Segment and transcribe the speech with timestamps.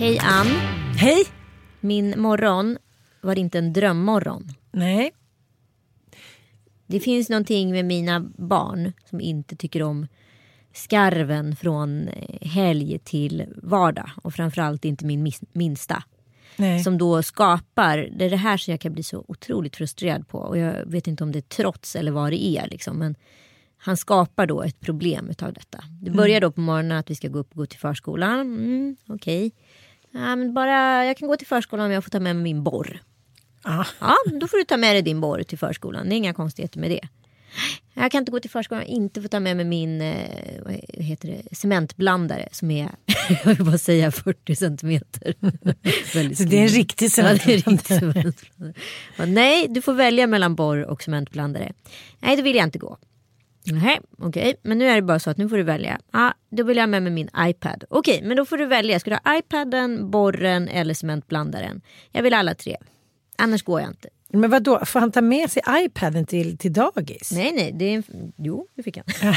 [0.00, 0.46] Hej Ann.
[0.96, 1.24] Hej!
[1.80, 2.78] Min morgon
[3.20, 4.48] var inte en drömmorgon.
[4.72, 5.12] Nej.
[6.86, 10.06] Det finns någonting med mina barn som inte tycker om
[10.72, 14.10] skarven från eh, helg till vardag.
[14.22, 16.02] Och framförallt inte min minsta.
[16.56, 16.84] Nej.
[16.84, 20.38] Som då skapar, det är det här som jag kan bli så otroligt frustrerad på.
[20.38, 22.68] Och jag vet inte om det är trots eller vad det är.
[22.68, 22.98] Liksom.
[22.98, 23.14] Men
[23.76, 25.84] han skapar då ett problem utav detta.
[26.02, 28.40] Det börjar då på morgonen att vi ska gå upp och gå till förskolan.
[28.40, 29.52] Mm, Okej.
[30.12, 32.62] Ja, men bara, jag kan gå till förskolan om jag får ta med mig min
[32.64, 33.02] borr.
[33.64, 33.86] Ja.
[34.00, 36.08] Ja, då får du ta med dig din borr till förskolan.
[36.08, 37.08] Det är inga konstigheter med det.
[37.94, 40.62] Jag kan inte gå till förskolan om jag inte får ta med mig min eh,
[40.64, 40.72] vad
[41.04, 42.90] heter det, cementblandare som är,
[43.44, 45.34] jag vill bara säga 40 centimeter.
[46.36, 47.56] Så det är en riktig Ja, cementblandare.
[47.56, 48.74] riktig cementblandare.
[49.16, 51.72] Ja, Nej, du får välja mellan borr och cementblandare.
[52.20, 52.96] Nej, då vill jag inte gå.
[53.78, 55.98] Nej, okej, men nu är det bara så att nu får du välja.
[56.12, 57.84] Ja, då vill jag ha med mig min iPad.
[57.90, 59.00] Okej, men då får du välja.
[59.00, 61.80] Ska du ha iPaden, borren eller cementblandaren?
[62.12, 62.76] Jag vill alla tre.
[63.38, 64.08] Annars går jag inte.
[64.32, 64.84] Men vad då?
[64.84, 67.32] får han ta med sig iPaden till, till dagis?
[67.32, 68.32] Nej, nej, det är en...
[68.36, 69.06] Jo, det fick han.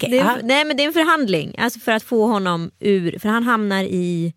[0.00, 1.54] Det är, en- nej, men det är en förhandling.
[1.58, 3.18] Alltså för att få honom ur...
[3.18, 4.34] För han hamnar i...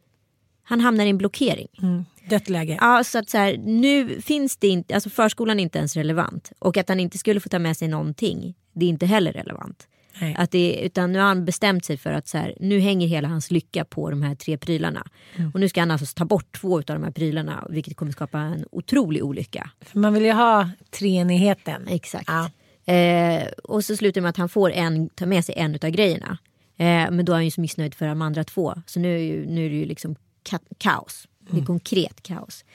[0.64, 1.68] Han hamnar i en blockering.
[1.82, 2.78] mm, dött läge.
[2.82, 6.52] Ja, så att så här, nu finns det inte, alltså förskolan är inte ens relevant.
[6.60, 9.88] Och att han inte skulle få ta med sig någonting, det är inte heller relevant.
[10.22, 10.36] Nej.
[10.38, 13.28] Att det, utan nu har han bestämt sig för att så här, nu hänger hela
[13.28, 15.08] hans lycka på de här tre prylarna.
[15.36, 15.52] Mm.
[15.54, 18.40] Och nu ska han alltså ta bort två av de här prylarna, vilket kommer skapa
[18.40, 19.70] en otrolig olycka.
[19.82, 21.88] För man vill ju ha treenigheten.
[21.88, 22.28] Exakt.
[22.28, 22.50] Ja.
[22.94, 25.90] Eh, och så slutar det med att han får en, ta med sig en av
[25.90, 26.38] grejerna.
[26.78, 28.74] Eh, men då är han ju så missnöjd för de andra två.
[28.86, 30.16] Så nu nu är det ju liksom
[30.50, 31.28] ka- kaos.
[31.46, 31.62] Det Mm.
[31.64, 32.66] är konkret kaos.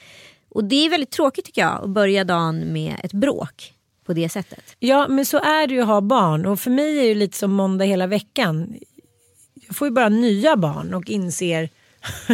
[0.49, 3.73] Och det är väldigt tråkigt tycker jag att börja dagen med ett bråk
[4.05, 4.75] på det sättet.
[4.79, 7.37] Ja men så är det ju att ha barn och för mig är det lite
[7.37, 8.75] som måndag hela veckan.
[9.67, 11.69] Jag får ju bara nya barn och inser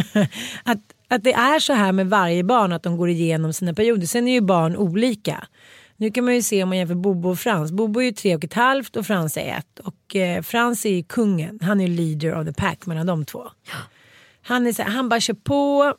[0.63, 4.07] att, att det är så här med varje barn att de går igenom sina perioder.
[4.07, 5.47] Sen är ju barn olika.
[5.97, 7.71] Nu kan man ju se om man jämför Bobo och Frans.
[7.71, 9.79] Bobo är ju tre och ett halvt och Frans är ett.
[9.79, 11.59] Och eh, Frans är ju kungen.
[11.61, 13.43] Han är ju leader of the pack mellan de två.
[14.47, 15.93] Han är så här, han bara kör på.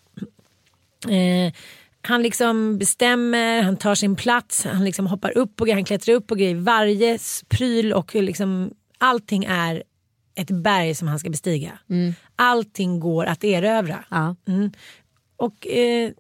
[1.09, 1.53] Eh,
[2.03, 6.27] han liksom bestämmer, han tar sin plats, han liksom hoppar upp och han klättrar upp
[6.27, 6.55] på grejer.
[6.55, 7.19] Varje
[7.49, 9.83] pryl och liksom allting är
[10.35, 11.79] ett berg som han ska bestiga.
[12.37, 14.05] Allting går att erövra.
[14.11, 14.37] Ja.
[14.49, 14.71] Mm.
[15.37, 16.11] Och eh,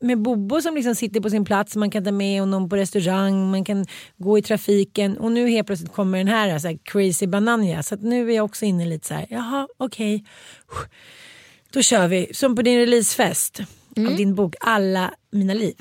[0.00, 3.50] med Bobo som liksom sitter på sin plats, man kan ta med honom på restaurang,
[3.50, 3.86] man kan
[4.16, 7.82] gå i trafiken och nu helt plötsligt kommer den här, så här crazy bananja.
[7.82, 10.24] Så nu är jag också inne lite så här, jaha okej.
[11.72, 13.60] Då kör vi, som på din releasefest
[14.08, 15.74] av din bok Alla mina liv.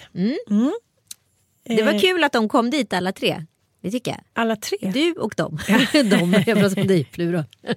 [1.66, 1.86] Det Eh.
[1.86, 3.46] var kul att de kom dit alla tre.
[3.82, 4.20] Det tycker jag.
[4.34, 4.78] Alla tre?
[4.94, 5.60] Du och dem.
[5.94, 7.44] de, jag pratar om dig plural.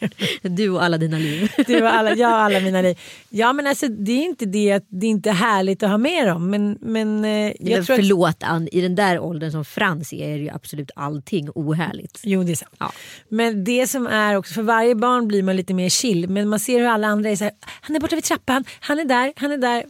[0.42, 1.52] du och alla dina liv.
[1.66, 2.98] Du och alla, jag och alla mina liv.
[3.28, 5.98] Ja men alltså det är inte det att det är inte är härligt att ha
[5.98, 6.50] med dem.
[6.50, 10.12] Men, men eh, jag Men tror att, förlåt Ann, i den där åldern som Frans
[10.12, 12.20] är, är ju absolut allting ohärligt.
[12.22, 12.74] Jo det är sant.
[12.78, 12.92] Ja.
[13.28, 16.28] Men det som är också, för varje barn blir man lite mer chill.
[16.28, 18.98] Men man ser hur alla andra är så här, han är borta vid trappan, han
[18.98, 19.84] är där, han är där.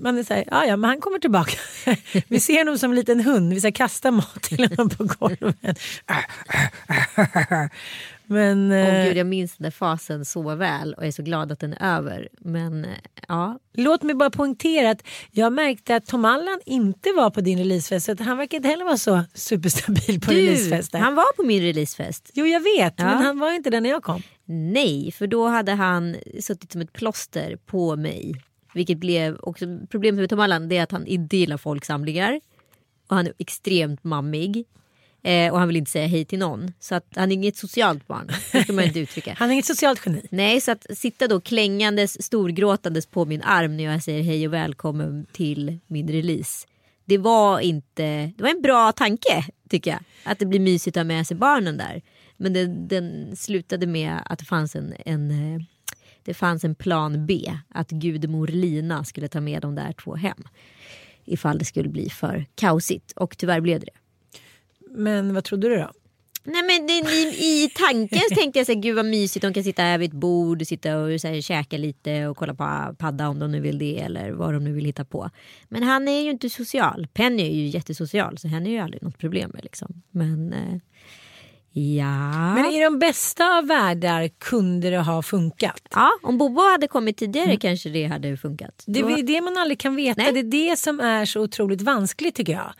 [0.00, 1.56] man är så här, ja ja men han kommer tillbaka.
[2.28, 5.78] vi ser honom som en liten hund, vi ska kasta mat till honom på golvet.
[8.32, 11.60] men, eh, gud, jag minns den där fasen så väl och är så glad att
[11.60, 12.28] den är över.
[12.40, 12.90] Men eh,
[13.28, 17.58] ja, Låt mig bara poängtera att jag märkte att Tom Allan inte var på din
[17.58, 18.06] releasefest.
[18.06, 20.98] Så att han verkar inte heller vara så superstabil på du, releasefester.
[20.98, 22.30] han var på min releasefest.
[22.34, 23.04] Jo jag vet, Ja.
[23.04, 24.22] men han var inte där när jag kom.
[24.44, 28.34] Nej, för då hade han suttit som ett plåster på mig.
[28.74, 32.40] Vilket blev också problemet med Tom Allan är att han inte gillar folksamlingar.
[33.08, 34.64] Och han är extremt mammig.
[35.24, 36.72] Eh, och han vill inte säga hej till någon.
[36.80, 38.30] Så att han är inget socialt barn.
[38.52, 39.34] Det ska man inte uttrycka.
[39.38, 40.22] Han är inget socialt geni.
[40.30, 44.52] Nej, så att sitta då klängandes, storgråtandes på min arm när jag säger hej och
[44.52, 46.66] välkommen till min release.
[47.04, 50.00] Det var inte, det var en bra tanke tycker jag.
[50.24, 52.02] Att det blir mysigt att ha med sig barnen där.
[52.36, 55.62] Men den, den slutade med att det fanns en, en, eh,
[56.22, 57.52] det fanns en plan B.
[57.68, 60.44] Att gudmor Lina skulle ta med de där två hem.
[61.24, 63.12] Ifall det skulle bli för kaosigt.
[63.12, 64.01] Och tyvärr blev det det.
[64.94, 65.90] Men vad trodde du då?
[66.44, 69.54] Nej men det, i, i tanken så tänkte jag så här, gud vad mysigt, de
[69.54, 72.94] kan sitta här vid ett bord, sitta och så här, käka lite och kolla på
[72.98, 75.30] padda om de nu vill det eller vad de nu vill hitta på.
[75.68, 77.06] Men han är ju inte social.
[77.12, 80.02] Penny är ju jättesocial så henne är ju aldrig något problem med liksom.
[80.10, 80.78] Men eh,
[81.82, 82.54] ja.
[82.54, 85.82] Men i de bästa av världar kunde det ha funkat.
[85.90, 88.84] ja, om Bobo hade kommit tidigare kanske det hade funkat.
[88.86, 90.22] Det är det man aldrig kan veta.
[90.22, 90.32] Nej.
[90.32, 92.72] Det är det som är så otroligt vanskligt tycker jag.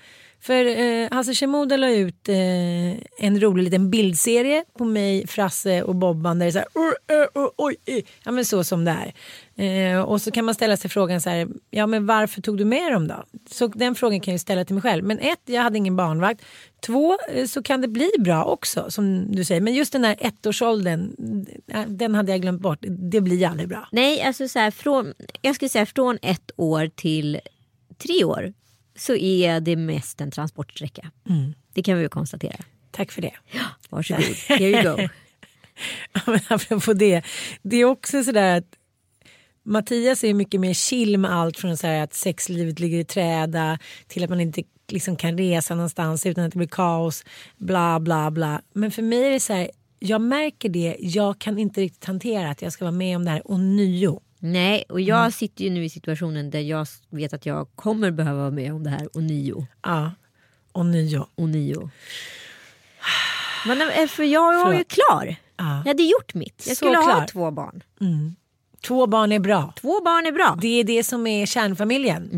[0.43, 2.37] För eh, Hasse Shimoda la ut eh,
[3.19, 7.43] en rolig liten bildserie på mig, Frasse och Bobban där det är så här, uh,
[7.43, 8.01] uh, oj, uh.
[8.25, 9.13] ja men så som det är.
[9.57, 12.65] Eh, och så kan man ställa sig frågan så här, ja men varför tog du
[12.65, 13.25] med dem då?
[13.51, 15.05] Så den frågan kan jag ju ställa till mig själv.
[15.05, 16.43] Men ett, jag hade ingen barnvakt.
[16.87, 19.61] Två, eh, så kan det bli bra också som du säger.
[19.61, 21.15] Men just den där ettårsåldern,
[21.87, 22.79] den hade jag glömt bort.
[22.81, 23.89] Det blir aldrig bra.
[23.93, 27.41] Nej, alltså så här, från, jag skulle säga från ett år till
[27.99, 28.53] tre år
[28.97, 31.11] så är det mest en transportsträcka.
[31.73, 32.57] Det kan vi ju konstatera.
[32.91, 33.33] Tack för det.
[33.91, 35.09] Varsågod, here you go.
[36.13, 37.23] Ja, apropå det.
[37.63, 38.65] Det är också sådär att
[39.63, 44.25] Mattias är mycket mer chill med allt från så att sexlivet ligger i träda till
[44.25, 47.25] att man inte liksom kan resa någonstans utan att det blir kaos.
[47.57, 48.63] Bla bla bla.
[48.73, 49.71] Men för mig är det så här.
[49.99, 50.97] Jag märker det.
[51.01, 54.21] Jag kan inte riktigt hantera att jag ska vara med om det här och nio.
[54.45, 58.39] Nej, och jag sitter ju nu i situationen där jag vet att jag kommer behöva
[58.39, 59.67] vara med om det här och nio.
[59.83, 60.11] Ja,
[60.73, 61.27] och nio.
[61.35, 61.91] Och nio.
[63.67, 64.89] Men eh, för jag var ju Förlåt.
[64.89, 65.37] klar.
[65.57, 65.77] Ja.
[65.77, 66.65] Jag hade gjort mitt.
[66.69, 67.83] Jag skulle ha två barn.
[68.81, 69.73] Två barn är bra.
[69.81, 70.59] Två barn är bra.
[70.61, 72.31] Det är det som är kärnfamiljen.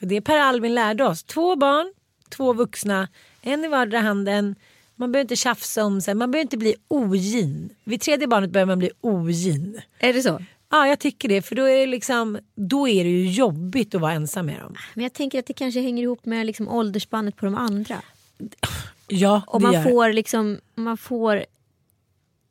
[0.00, 1.22] Det är Per Albin lärde oss.
[1.24, 1.94] Två barn,
[2.28, 3.08] två vuxna,
[3.42, 4.54] en i vardera handen.
[4.96, 7.74] Man behöver inte tjafsa om sig, man behöver inte bli ogin.
[7.84, 9.80] Vid tredje barnet börjar man bli ogin.
[9.98, 10.42] Är det så?
[10.74, 11.42] Ja, jag tycker det.
[11.42, 14.74] För då är det, liksom, då är det ju jobbigt att vara ensam med dem.
[14.94, 18.02] Men jag tänker att det kanske hänger ihop med liksom åldersspannet på de andra.
[19.08, 21.44] Ja, Och det man gör får liksom man får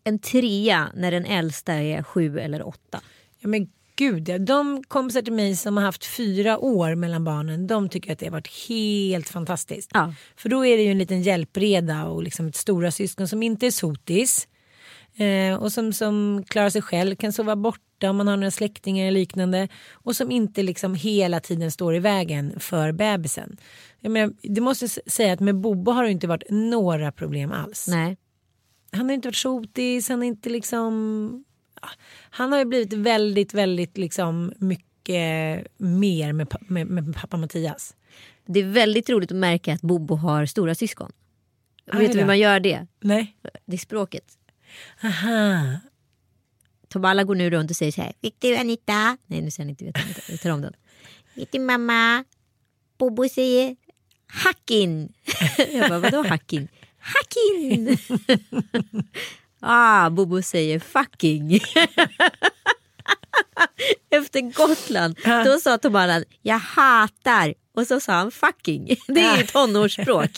[0.04, 3.02] en trea när den äldsta är sju eller åtta.
[3.40, 4.38] Ja, men gud, ja.
[4.38, 8.26] de kompisar till mig som har haft fyra år mellan barnen, de tycker att det
[8.26, 9.92] har varit helt fantastiskt.
[9.94, 10.14] Ja.
[10.36, 13.68] För då är det ju en liten hjälpreda och liksom ett stora syskon som inte
[13.68, 14.48] är sotis.
[15.16, 19.08] Eh, och som, som klarar sig själv, kan sova borta om man har några släktingar
[19.08, 19.68] eller liknande.
[19.92, 23.58] Och som inte liksom hela tiden står i vägen för bebisen.
[24.00, 27.88] Jag menar, det måste säga att med Bobo har det inte varit några problem alls.
[27.88, 28.18] Nej.
[28.92, 31.46] Han har inte varit sotis, han är inte liksom...
[32.30, 37.96] Han har ju blivit väldigt, väldigt liksom mycket mer med, med, med pappa Mattias.
[38.46, 41.12] Det är väldigt roligt att märka att Bobo har stora syskon.
[41.94, 42.88] Vet du hur man gör det?
[43.00, 43.36] Nej.
[43.66, 44.38] Det är språket.
[45.04, 45.80] Aha.
[46.90, 48.14] Tom alla går nu runt och säger så här.
[48.22, 49.18] Vet du Anita?
[49.28, 50.22] Nej nu säger han inte Anita.
[50.30, 50.74] Jag tar om den.
[51.34, 52.24] Vet du mamma?
[52.98, 53.76] Bobo säger
[54.28, 55.14] hackin.
[55.72, 56.68] Jag bara vadå hackin?
[57.00, 57.98] Hackin.
[59.60, 61.60] ah, Bobo säger fucking.
[64.10, 68.96] Efter Gotland då sa Tom Allan jag hatar och så sa han fucking.
[69.08, 70.32] Det är ju tonårsspråk.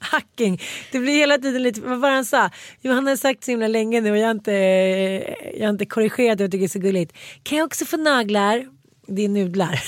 [0.00, 0.60] Hacking.
[0.92, 2.50] Det blir hela tiden lite, vad var det han sa?
[2.80, 4.52] Jo han har sagt så himla länge nu och jag har inte,
[5.54, 7.12] jag har inte korrigerat det och tycker det är så gulligt.
[7.42, 8.66] Kan jag också få naglar?
[9.06, 9.82] Det är nudlar.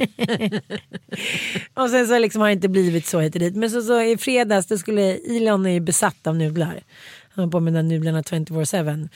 [1.74, 3.56] och sen så liksom har det inte blivit så hit och dit.
[3.56, 5.02] Men så, så i fredags då skulle
[5.36, 6.82] Elon är ju besatt av nudlar.
[7.30, 9.08] Han har på med de där nudlarna 24-7.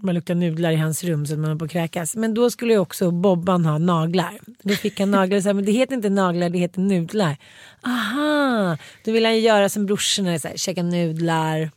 [0.00, 2.16] Man luktar nudlar i hans rum så att man är på att kräkas.
[2.16, 4.38] Men då skulle ju också Bobban ha naglar.
[4.62, 7.36] Då fick han naglar och sa men det heter inte naglar det heter nudlar.
[7.82, 11.70] Aha, då vill han ju göra som brorsorna, så här, käka nudlar.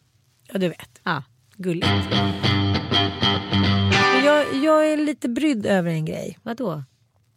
[0.53, 1.23] Ja du vet, Ja.
[1.57, 1.87] gulligt.
[4.25, 6.37] Jag, jag är lite brydd över en grej.
[6.43, 6.83] Vadå?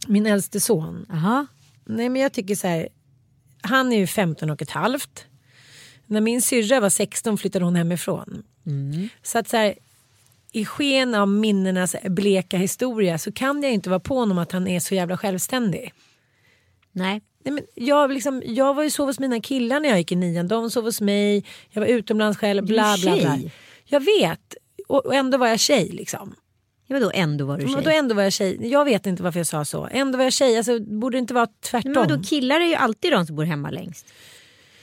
[0.09, 1.07] Min äldste son.
[1.09, 1.47] Jaha.
[1.85, 2.89] Nej men jag tycker så här.
[3.63, 5.27] Han är ju 15 och ett halvt.
[6.07, 8.43] När min syrra var 16 flyttade hon hemifrån.
[9.23, 9.75] Så att så här.
[10.55, 14.67] I sken av minnenas bleka historia så kan jag inte vara på honom att han
[14.67, 15.93] är så jävla självständig.
[16.93, 17.23] Nej.
[17.45, 20.17] Nej, men jag, liksom, jag var ju sov hos mina killar när jag gick i
[20.17, 20.49] nian.
[20.49, 21.45] De sov hos mig.
[21.71, 22.65] Jag var utomlands själv.
[22.67, 23.39] Bla, bla, bla.
[23.85, 24.55] Jag vet.
[24.89, 26.35] Och, och ändå var jag tjej liksom.
[26.87, 27.75] Ja, vadå ändå var du tjej?
[27.75, 28.59] Men då ändå var jag tjej.
[28.69, 29.89] Jag vet inte varför jag sa så.
[29.93, 30.57] Ändå var jag tjej.
[30.57, 31.93] Alltså, borde det inte vara tvärtom?
[31.93, 34.07] Men vadå, killar är ju alltid de som bor hemma längst.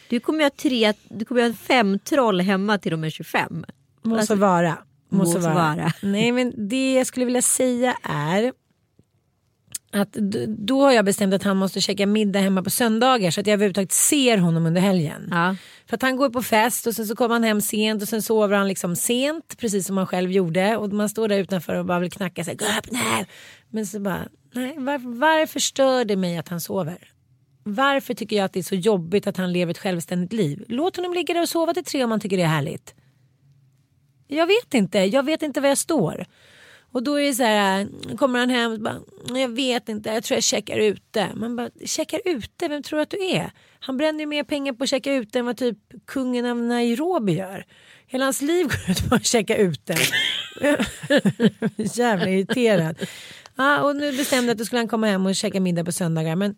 [0.09, 3.09] Du kommer ju ha, tre, du kommer ju ha fem troll hemma till de är
[3.09, 3.65] 25.
[4.01, 4.77] Måste Alltså, vara.
[5.11, 5.53] Måste vara.
[5.53, 5.93] vara.
[6.01, 8.51] Nej men det jag skulle vilja säga är
[9.91, 10.13] att
[10.47, 13.53] då har jag bestämt att han måste käka middag hemma på söndagar så att jag
[13.53, 15.27] överhuvudtaget ser honom under helgen.
[15.31, 15.55] Ja.
[15.89, 18.21] För att han går på fest och sen så kommer han hem sent och sen
[18.21, 21.85] sover han liksom sent precis som han själv gjorde och man står där utanför och
[21.85, 22.55] bara vill knacka sig.
[22.55, 23.25] Gå upp nu!
[23.69, 26.97] Men så bara, nej varför, varför stör det mig att han sover?
[27.63, 30.65] Varför tycker jag att det är så jobbigt att han lever ett självständigt liv?
[30.67, 32.95] Låt honom ligga där och sova till tre om han tycker det är härligt.
[34.35, 36.25] Jag vet inte, jag vet inte var jag står.
[36.91, 38.99] Och då är det så här, kommer han hem och bara,
[39.39, 41.27] jag vet inte, jag tror jag checkar ute.
[41.35, 43.51] Man bara, checkar ute, vem tror du att du är?
[43.79, 47.33] Han bränner ju mer pengar på att checka ute än vad typ kungen av Nairobi
[47.33, 47.65] gör.
[48.07, 49.95] Hela hans liv går ut på att checka ute.
[51.75, 52.95] Jävla irriterad.
[53.55, 55.91] Ja, och nu bestämde jag att då skulle han komma hem och käka middag på
[55.91, 56.35] söndagar.
[56.35, 56.55] Men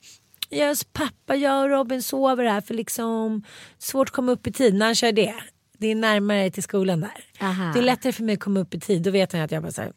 [0.51, 3.43] Yes, pappa, jag och Robin sover här för liksom
[3.77, 5.35] svårt att komma upp i tid när han kör det.
[5.83, 7.45] Det är närmare till skolan där.
[7.45, 7.71] Aha.
[7.73, 9.01] Det är lättare för mig att komma upp i tid.
[9.01, 9.93] Då vet han att jag bara så här,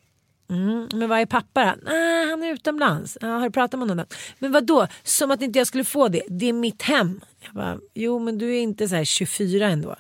[0.51, 1.91] mm, men vad är pappa då?
[1.91, 3.19] Ah, han är utomlands.
[3.21, 4.07] Ah, har du pratat med honom?
[4.09, 4.17] då?
[4.39, 4.87] Men vad då?
[5.03, 6.23] Som att inte jag skulle få det.
[6.29, 7.21] Det är mitt hem.
[7.41, 9.97] Jag bara, jo men du är inte så här 24 ändå.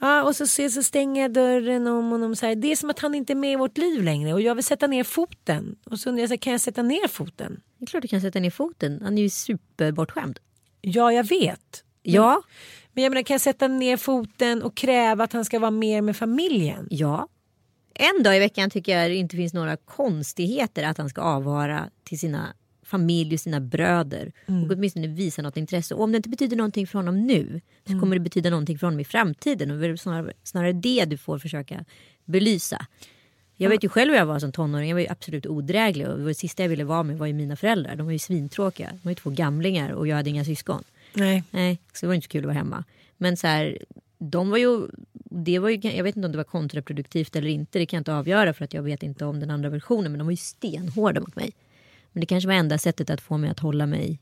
[0.00, 2.36] Ja, och så, så, så stänger jag dörren om honom.
[2.36, 2.54] Så här.
[2.54, 4.64] Det är som att han inte är med i vårt liv längre och jag vill
[4.64, 5.76] sätta ner foten.
[5.84, 7.60] Och så undrar jag, så här, kan jag sätta ner foten?
[7.78, 9.00] Det är klart du kan sätta ner foten.
[9.02, 10.38] Han är ju superbortskämd.
[10.80, 11.83] Ja, jag vet.
[12.12, 12.42] Ja.
[12.92, 16.02] Men jag menar, kan jag sätta ner foten och kräva att han ska vara mer
[16.02, 16.86] med familjen?
[16.90, 17.28] Ja.
[17.94, 21.90] En dag i veckan tycker jag det inte finns några konstigheter att han ska avvara
[22.04, 24.32] till sina familj och sina bröder.
[24.46, 25.94] Och åtminstone visa något intresse.
[25.94, 28.86] Och om det inte betyder någonting för honom nu så kommer det betyda någonting för
[28.86, 29.70] honom i framtiden.
[29.70, 31.84] Och det är snarare, snarare det du får försöka
[32.24, 32.86] belysa.
[33.56, 34.88] Jag vet ju själv hur jag var som tonåring.
[34.88, 36.08] Jag var ju absolut odräglig.
[36.08, 37.96] Och det sista jag ville vara med var ju mina föräldrar.
[37.96, 38.90] De var ju svintråkiga.
[38.90, 40.84] De var ju två gamlingar och jag hade inga syskon.
[41.14, 41.44] Nej.
[41.50, 42.84] Nej, så det var inte så kul att vara hemma.
[43.16, 43.78] Men så här,
[44.18, 44.88] de var ju,
[45.30, 47.78] det var ju, jag vet inte om det var kontraproduktivt eller inte.
[47.78, 50.12] Det kan jag inte avgöra för att jag vet inte om den andra versionen.
[50.12, 51.52] Men de var ju stenhårda mot mig.
[52.12, 54.20] Men det kanske var enda sättet att få mig att hålla mig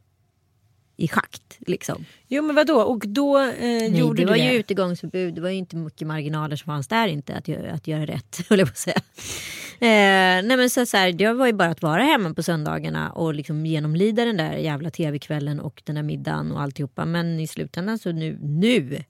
[0.96, 1.58] i schakt.
[1.58, 2.04] Liksom.
[2.28, 2.80] Jo men vadå?
[2.80, 4.54] Och då eh, Nej, gjorde det var du ju det?
[4.56, 5.34] utegångsförbud.
[5.34, 8.40] Det var ju inte mycket marginaler som fanns där inte att göra, att göra rätt.
[8.49, 9.00] höll jag på att säga.
[9.83, 13.12] Eh, nej men så, så här, det var ju bara att vara hemma på söndagarna
[13.12, 17.05] och liksom genomlida den där jävla tv-kvällen och den där middagen och alltihopa.
[17.05, 19.05] Men i slutändan så nu, nu,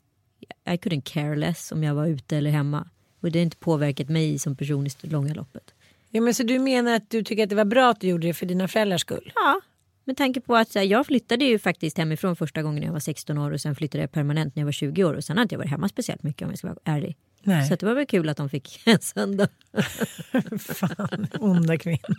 [0.65, 2.89] I couldn't care less om jag var ute eller hemma.
[3.21, 5.75] Och det har inte påverkat mig som person i det långa loppet.
[6.11, 8.27] Ja, men så du menar att du tycker att det var bra att du gjorde
[8.27, 9.33] det för dina föräldrars skull?
[9.35, 9.61] Ja,
[10.05, 13.01] med tanke på att här, jag flyttade ju faktiskt hemifrån första gången när jag var
[13.01, 15.43] 16 år och sen flyttade jag permanent när jag var 20 år och sen har
[15.43, 17.17] inte jag varit hemma speciellt mycket om jag ska vara ärlig.
[17.45, 17.69] Nej.
[17.69, 19.49] Så det var väl kul att de fick en söndag.
[20.59, 22.17] Fan, onda kvinna.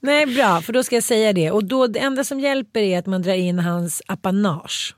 [0.00, 1.50] Nej bra, för då ska jag säga det.
[1.50, 4.94] Och då, det enda som hjälper är att man drar in hans apanage.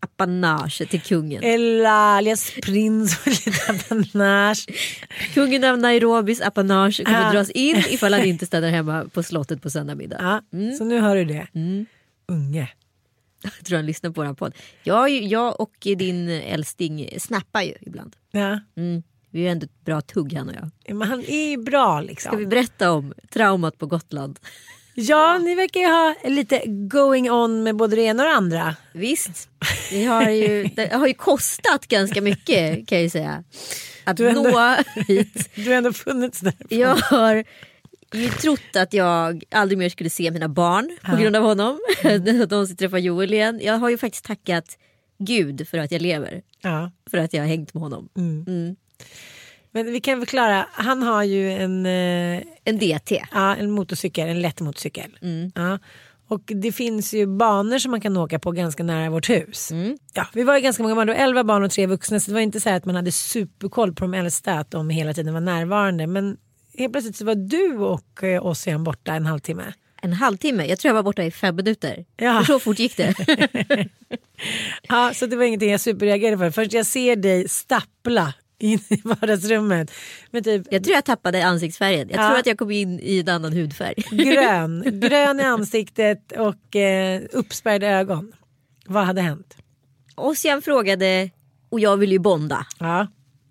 [0.00, 1.42] Apanage till kungen.
[1.42, 4.66] Eller alias prins och lite apanage.
[5.34, 7.32] Kungen av Nairobis apanage kommer Ah.
[7.32, 10.40] dras in ifall han inte stannar hemma på slottet på söndag middag.
[10.50, 11.46] Ja, Så nu hör du det.
[11.54, 11.86] Mm.
[12.28, 12.68] Unge.
[13.58, 14.54] Jag tror han lyssnar på vår podd.
[14.82, 18.16] Jag, jag och din älsting snappar ju ibland.
[18.30, 18.60] Ja.
[18.76, 19.02] Mm.
[19.30, 20.96] Vi är ju ändå ett bra tugg han och jag.
[20.96, 22.28] Men han är ju bra liksom.
[22.30, 24.38] Ska vi berätta om traumat på Gotland?
[24.94, 28.76] Ja, ni verkar ju ha lite going on med både det ena och det andra.
[28.94, 29.48] Visst,
[29.90, 33.44] det har ju, det har ju kostat ganska mycket kan jag ju säga.
[34.04, 34.76] Att Du ändå- nå
[35.08, 35.50] hit.
[35.54, 36.54] Du har ändå funnits där.
[36.68, 37.44] Jag har
[38.18, 41.78] ju trott att jag aldrig mer skulle se mina barn på grund av honom.
[42.42, 43.60] Att de ska träffa Joel igen.
[43.62, 44.78] Jag har ju faktiskt tackat
[45.18, 46.42] Gud för att jag lever.
[46.62, 46.90] Ja.
[47.10, 48.08] För att jag har hängt med honom.
[49.74, 53.24] Men vi kan förklara, han har ju en, eh, En DT.
[53.32, 55.18] ja, en motorcykel, en lätt motorcykel.
[55.54, 55.78] Ja.
[56.28, 59.70] Och det finns ju banor som man kan åka på ganska nära vårt hus.
[60.14, 62.34] Ja, vi var ju ganska många barn, var 11 barn och tre vuxna så det
[62.34, 65.34] var inte så här att man hade superkoll på de äldsta att de hela tiden
[65.34, 66.06] var närvarande.
[66.06, 66.36] Men
[66.78, 69.72] helt plötsligt så var du och eh, Ossian borta en halvtimme.
[70.02, 70.66] En halvtimme.
[70.66, 72.04] Jag tror jag var borta i fem minuter.
[72.16, 72.38] Ja.
[72.38, 73.14] För så fort gick det.
[74.88, 76.50] Ja, så det var ingenting jag superreagerade för.
[76.50, 79.90] Först jag ser dig stappla in i vardagsrummet.
[80.30, 82.08] Med typ Jag tror jag tappade ansiktsfärgen.
[82.10, 82.28] Jag Ja.
[82.28, 83.94] tror att jag kom in i en annan hudfärg.
[84.10, 84.82] grön.
[85.00, 88.32] grön i ansiktet och eh, uppspärrade ögon.
[88.86, 89.56] Vad hade hänt?
[90.14, 91.30] Ossian frågade
[91.68, 92.66] och jag ville ju bonda.
[92.78, 93.06] Ja.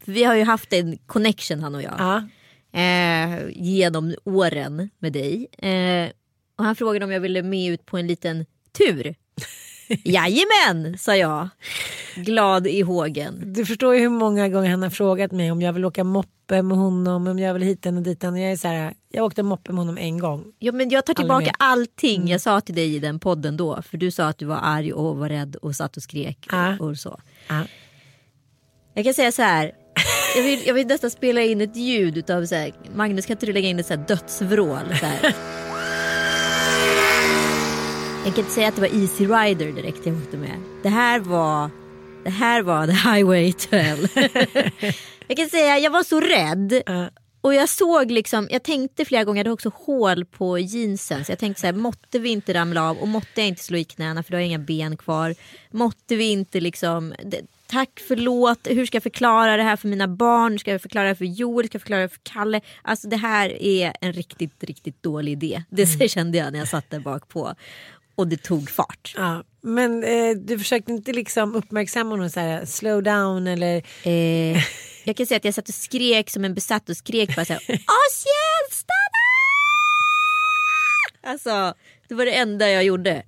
[0.06, 1.94] För vi har ju haft en connection han och jag.
[1.98, 2.28] Ja.
[2.74, 5.48] Eh, genom åren med dig.
[5.58, 6.10] Eh,
[6.56, 8.46] och han frågade om jag ville med ut på en liten
[8.78, 9.16] tur.
[10.04, 11.50] Jajamän, sa jag.
[12.16, 13.54] Glad i hågen.
[13.54, 16.62] Du förstår ju hur många gånger han har frågat mig om jag vill åka moppe
[16.62, 18.24] med honom, om jag vill hit och dit.
[18.24, 20.46] Och jag är så här, jag åkte moppe med honom en gång.
[20.60, 21.54] Ja, men jag tar tillbaka mer.
[21.60, 23.82] allting jag sa till dig i den podden då.
[23.82, 26.48] För du sa att du var arg och var rädd och satt och skrek.
[26.52, 26.78] Ja.
[26.80, 27.20] Och, och så.
[27.48, 27.64] Ja.
[28.94, 29.72] Jag kan säga så här.
[30.36, 33.46] Jag vill, jag vill nästan spela in ett ljud utav så här, Magnus kan inte
[33.46, 34.98] du lägga in ett så här dödsvrål?
[35.00, 35.36] Så här.
[38.26, 40.56] Jag kan inte säga att det var Easy Rider direkt jag åkte med.
[40.84, 41.70] Det här var,
[42.24, 44.08] det här var the highway to hell.
[45.28, 46.84] jag kan säga jag var så rädd.
[47.42, 51.26] Och jag såg liksom, jag tänkte flera gånger, jag hade också hål på jeansen.
[51.26, 53.78] Så jag tänkte så här, måtte vi inte ramla av och måtte jag inte slå
[53.78, 55.36] i knäna för då har jag inga ben kvar.
[55.72, 60.08] Måtte vi inte liksom, det, tack förlåt, hur ska jag förklara det här för mina
[60.08, 60.60] barn?
[60.60, 61.66] Ska jag förklara det för Joel?
[61.68, 62.62] Ska jag förklara det för Kalle?
[62.82, 65.64] Alltså det här är en riktigt, riktigt dålig idé.
[65.70, 66.10] Det Mm.
[66.10, 67.56] kände jag när jag satt där bak på.
[68.16, 69.14] Och det tog fart.
[69.18, 69.44] Ja.
[69.62, 74.64] Men eh, du försökte inte liksom uppmärksamma honom så här, slow down eller Eh,
[75.04, 77.62] jag kan säga att jag satt och skrek som en besatt och skrek bara såhär
[77.70, 79.22] Asien stanna!
[81.24, 81.74] Alltså
[82.08, 83.24] det var det enda jag gjorde.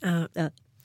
[0.00, 0.28] Ja.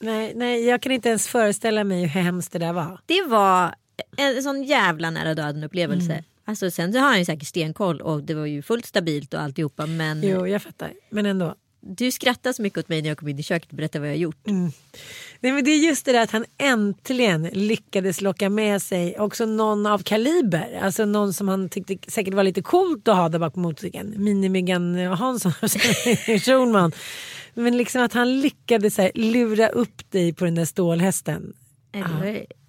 [0.04, 3.00] Nej, nej, jag kan inte ens föreställa mig hur hemskt det där var.
[3.06, 3.76] Det var
[4.18, 6.12] en sån jävla nära döden upplevelse.
[6.12, 6.24] Mm.
[6.46, 9.42] Alltså, sen så har han ju säkert stenkoll och det var ju fullt stabilt och
[9.42, 10.92] alltihopa men Jo, jag fattar.
[11.10, 11.56] Men ändå.
[11.82, 14.08] du skrattar så mycket åt mig när jag kom in i köket och berättade vad
[14.10, 14.48] jag har gjort.
[14.48, 14.72] Mm.
[15.40, 19.46] Nej, men det är just det där att han äntligen lyckades locka med sig också
[19.46, 20.80] någon av kaliber.
[20.82, 24.14] Alltså någon som han tyckte säkert var lite coolt att ha där bak på motorcykeln.
[24.18, 25.52] Mini-Miggan Hansson,
[26.46, 26.92] Schulman.
[27.54, 31.54] Men liksom att han lyckades här, lura upp dig på den där stålhästen.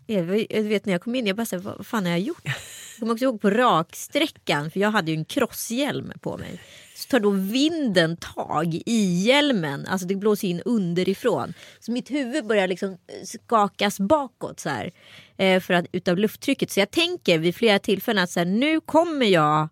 [0.07, 2.11] Jag, var- jag vet när jag kom in, jag bara så här, vad fan har
[2.11, 2.43] jag gjort?
[2.45, 2.55] Jag
[2.99, 6.61] kommer också ihåg på raksträckan, för jag hade ju en crosshjälm på mig.
[6.97, 11.55] Så tar då vinden tag i hjälmen, alltså det blåser in underifrån.
[11.81, 14.91] Så mitt huvud börjar liksom skakas bakåt så här.
[15.37, 16.71] Eh, för att, utav lufttrycket.
[16.71, 19.69] Så jag tänker vid flera tillfällen att så här, nu kommer jag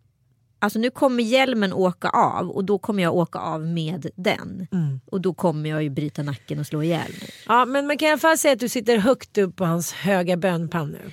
[0.62, 4.66] Alltså nu kommer hjälmen åka av och då kommer jag åka av med den.
[5.07, 7.31] Och då kommer jag ju bryta nacken och slå ihjäl mig.
[7.48, 9.92] Ja, men man kan i alla fall säga att du sitter högt upp på hans
[9.92, 11.12] höga bönpann nu.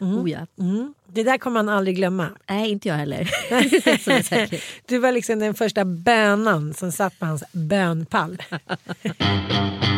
[0.00, 0.46] Oh ja.
[0.58, 0.94] Mm.
[1.06, 2.28] Det där kommer han aldrig glömma.
[2.48, 3.30] Nej, inte jag heller.
[4.86, 8.42] Du var liksom den första bönan som satt på hans bönpall.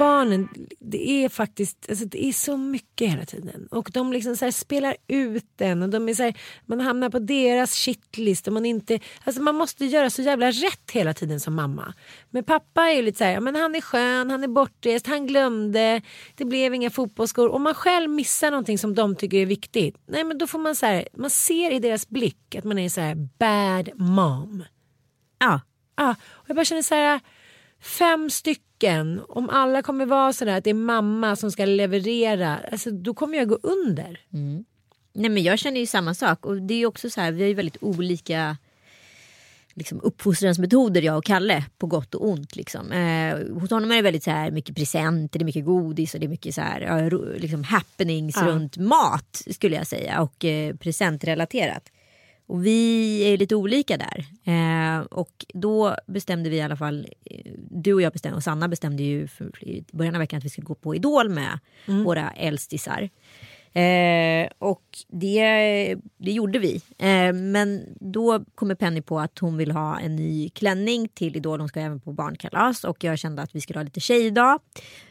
[0.00, 3.68] barnen, det är faktiskt alltså det är så mycket hela tiden.
[3.70, 6.34] Och de liksom så spelar ut den och de är så här,
[6.66, 10.90] man hamnar på deras shitlist och man inte, alltså man måste göra så jävla rätt
[10.92, 11.94] hela tiden som mamma.
[12.30, 15.06] Men pappa är ju lite så här, ja, men han är skön, han är bortrest,
[15.06, 16.02] han glömde,
[16.34, 17.48] det blev inga fotbollsskor.
[17.48, 20.76] Om man själv missar någonting som de tycker är viktigt, nej men då får man
[20.76, 24.64] så här, man ser i deras blick att man är så här bad mom.
[25.38, 25.60] Ja,
[25.96, 27.20] Ja, och jag bara känner så här,
[27.80, 28.69] fem stycken,
[29.28, 33.38] om alla kommer vara sådär att det är mamma som ska leverera, alltså då kommer
[33.38, 34.20] jag gå under.
[35.12, 36.46] Nej, men jag känner ju samma sak.
[36.46, 38.56] Och det är ju också så här, vi har ju väldigt olika
[39.74, 42.56] liksom, uppfostransmetoder jag och Kalle på gott och ont.
[42.56, 42.92] Liksom.
[42.92, 46.20] Eh, hos honom är det väldigt så här, mycket presenter, det är mycket godis och
[46.20, 48.46] det är mycket så här, liksom happenings Ja.
[48.46, 51.90] runt mat skulle jag säga och eh, presentrelaterat.
[52.50, 54.26] Och vi är lite olika där.
[54.44, 58.68] Eh, och då bestämde vi i alla fall, eh, du och jag bestämde och Sanna
[58.68, 59.28] bestämde ju
[59.60, 63.10] i början av veckan att vi skulle gå på Idol med våra äldstisar.
[63.72, 66.82] Eh, och det, det gjorde vi.
[66.98, 71.60] Eh, men då kommer Penny på att hon vill ha en ny klänning till Idol.
[71.60, 74.60] Hon ska även på barnkalas och jag kände att vi skulle ha lite tjejdag.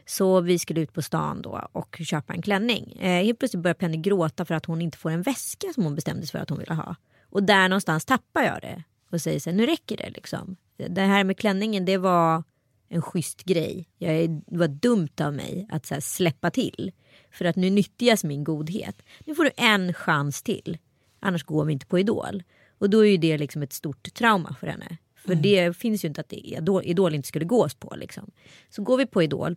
[0.06, 2.98] Så vi skulle ut på stan då och köpa en klänning.
[3.02, 5.96] Eh, helt plötsligt börjar Penny gråta för att hon inte får en väska som hon
[5.96, 6.96] bestämde sig för att hon ville ha.
[7.30, 10.56] Och där någonstans tappar jag det och säger så här, nu räcker det liksom.
[10.78, 12.44] Det här med klänningen det var
[12.90, 13.90] en schysst grej.
[13.98, 16.92] Jag är, det var dumt av mig att så släppa till.
[17.32, 19.02] För att nu nyttjas min godhet.
[19.26, 20.78] Nu får du en chans till.
[21.20, 22.44] Annars går vi inte på Idol.
[22.78, 24.98] Och då är ju det liksom ett stort trauma för henne.
[25.16, 27.96] För det finns ju inte att det, Idol, Idol inte skulle gås på.
[27.96, 28.32] Liksom.
[28.70, 29.56] Så går vi på Idol.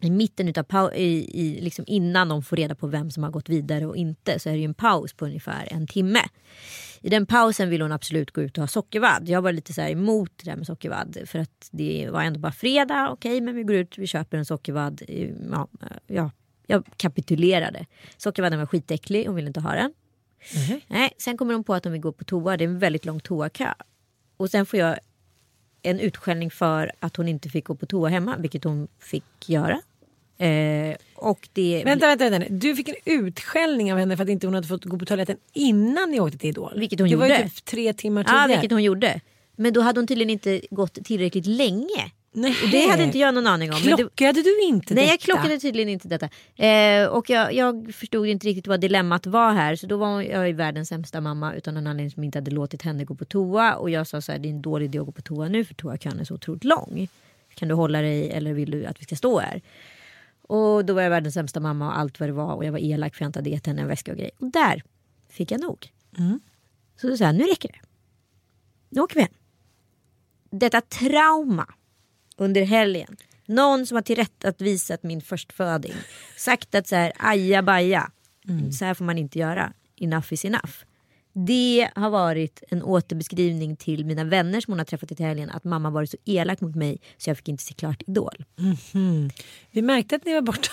[0.00, 3.48] I mitten utav i, i, liksom innan de får reda på vem som har gått
[3.48, 6.20] vidare och inte så är det ju en paus på ungefär en timme.
[7.00, 9.28] I den pausen ville hon absolut gå ut och ha sockervadd.
[9.28, 11.18] Jag var lite så här emot det där med sockervadd.
[11.26, 13.08] För att det var ändå bara fredag.
[13.10, 15.02] Okej, okay, men vi går ut, vi köper en sockervadd.
[15.50, 15.68] Ja,
[16.06, 16.30] ja,
[16.66, 17.86] jag kapitulerade.
[18.16, 19.92] Sockervadden var skitäcklig, hon ville inte ha den.
[20.68, 20.80] Mm.
[20.86, 22.56] Nej, sen kommer hon på att hon vill gå på toa.
[22.56, 23.72] Det är en väldigt lång toakö.
[24.36, 24.98] Och sen får jag
[25.86, 29.80] en utskällning för att hon inte fick gå på toa hemma, vilket hon fick göra.
[30.38, 31.82] Eh, och det...
[31.84, 32.48] Vänta, vänta, vänta.
[32.50, 35.36] Du fick en utskällning av henne för att inte hon hade fått gå på toaletten
[35.52, 36.72] innan ni åkte till Idol.
[36.76, 37.28] Vilket hon det gjorde.
[37.28, 38.42] var ju typ tre timmar tidigare.
[38.42, 39.20] Ja, vilket hon gjorde.
[39.56, 42.10] Men då hade hon tydligen inte gått tillräckligt länge.
[42.36, 42.54] Nej.
[42.70, 43.78] Det hade inte jag någon aning om.
[43.78, 45.12] Klockade du inte Nej, detta?
[45.12, 46.28] jag klockade tydligen inte detta.
[46.66, 49.76] Eh, och jag, jag, förstod inte riktigt vad dilemmat var här.
[49.76, 52.82] Så då var jag ju världens sämsta mamma utan en anledning som inte hade låtit
[52.82, 53.74] henne gå på toa.
[53.74, 55.64] Och jag sa så här, det är en dålig idé att gå på toa nu
[55.64, 57.08] för toakön är så otroligt lång.
[57.54, 59.62] Kan du hålla dig eller vill du att vi ska stå här?
[60.42, 62.54] Och då var jag världens sämsta mamma och allt vad det var.
[62.54, 64.32] Och jag var elak för jag inte hade gett henne en väska och grejer.
[64.38, 64.82] Och där
[65.28, 65.88] fick jag nog.
[66.18, 66.40] Mm.
[67.00, 67.80] Så då sa jag, nu räcker det.
[68.88, 69.32] Nu åker vi hem.
[70.50, 71.66] Detta trauma
[72.36, 73.16] under helgen.
[73.46, 75.94] Någon som har tillrättavisat min förstföding.
[76.36, 78.10] Sagt att så här, aja baja.
[78.48, 78.72] Mm.
[78.72, 79.72] Så här får man inte göra.
[79.96, 80.72] Enough is enough.
[81.32, 85.50] Det har varit en återbeskrivning till mina vänner som hon har träffat i helgen.
[85.50, 88.44] Att mamma varit så elak mot mig så jag fick inte se klart Idol.
[88.58, 89.30] Mm -hmm.
[89.70, 90.70] Vi märkte att ni var borta.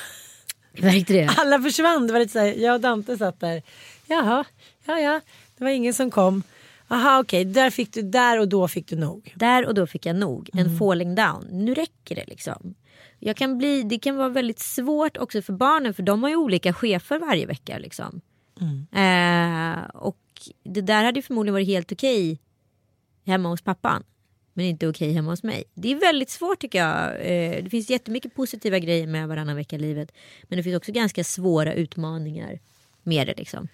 [0.72, 1.30] Märkte det?
[1.38, 2.08] Alla försvann.
[2.08, 3.62] Det var lite så här, jag och Dante satt där.
[4.08, 4.46] Jaha,
[4.86, 5.22] ja ja.
[5.58, 6.44] Det var ingen som kom.
[6.88, 7.54] Aha okej, okay.
[7.54, 9.34] där, fick du, där och då fick du nog.
[9.36, 10.50] Där och då fick jag nog.
[10.54, 10.78] En mm.
[10.78, 11.48] falling down.
[11.52, 12.76] Nu räcker det liksom.
[13.20, 16.36] Jag kan bli, det kan vara väldigt svårt också för barnen för de har ju
[16.36, 17.78] olika chefer varje vecka.
[17.78, 18.22] Liksom.
[18.62, 18.88] Mm.
[18.92, 20.20] Eh, och
[20.64, 22.40] det där hade förmodligen varit helt okej
[23.26, 24.04] hemma hos pappan.
[24.54, 25.64] Men inte okej hemma hos mig.
[25.74, 27.12] Det är väldigt svårt tycker jag.
[27.14, 30.12] Eh, det finns jättemycket positiva grejer med varannan vecka-livet.
[30.44, 32.60] Men det finns också ganska svåra utmaningar
[33.04, 33.34] med det.
[33.38, 33.68] Liksom.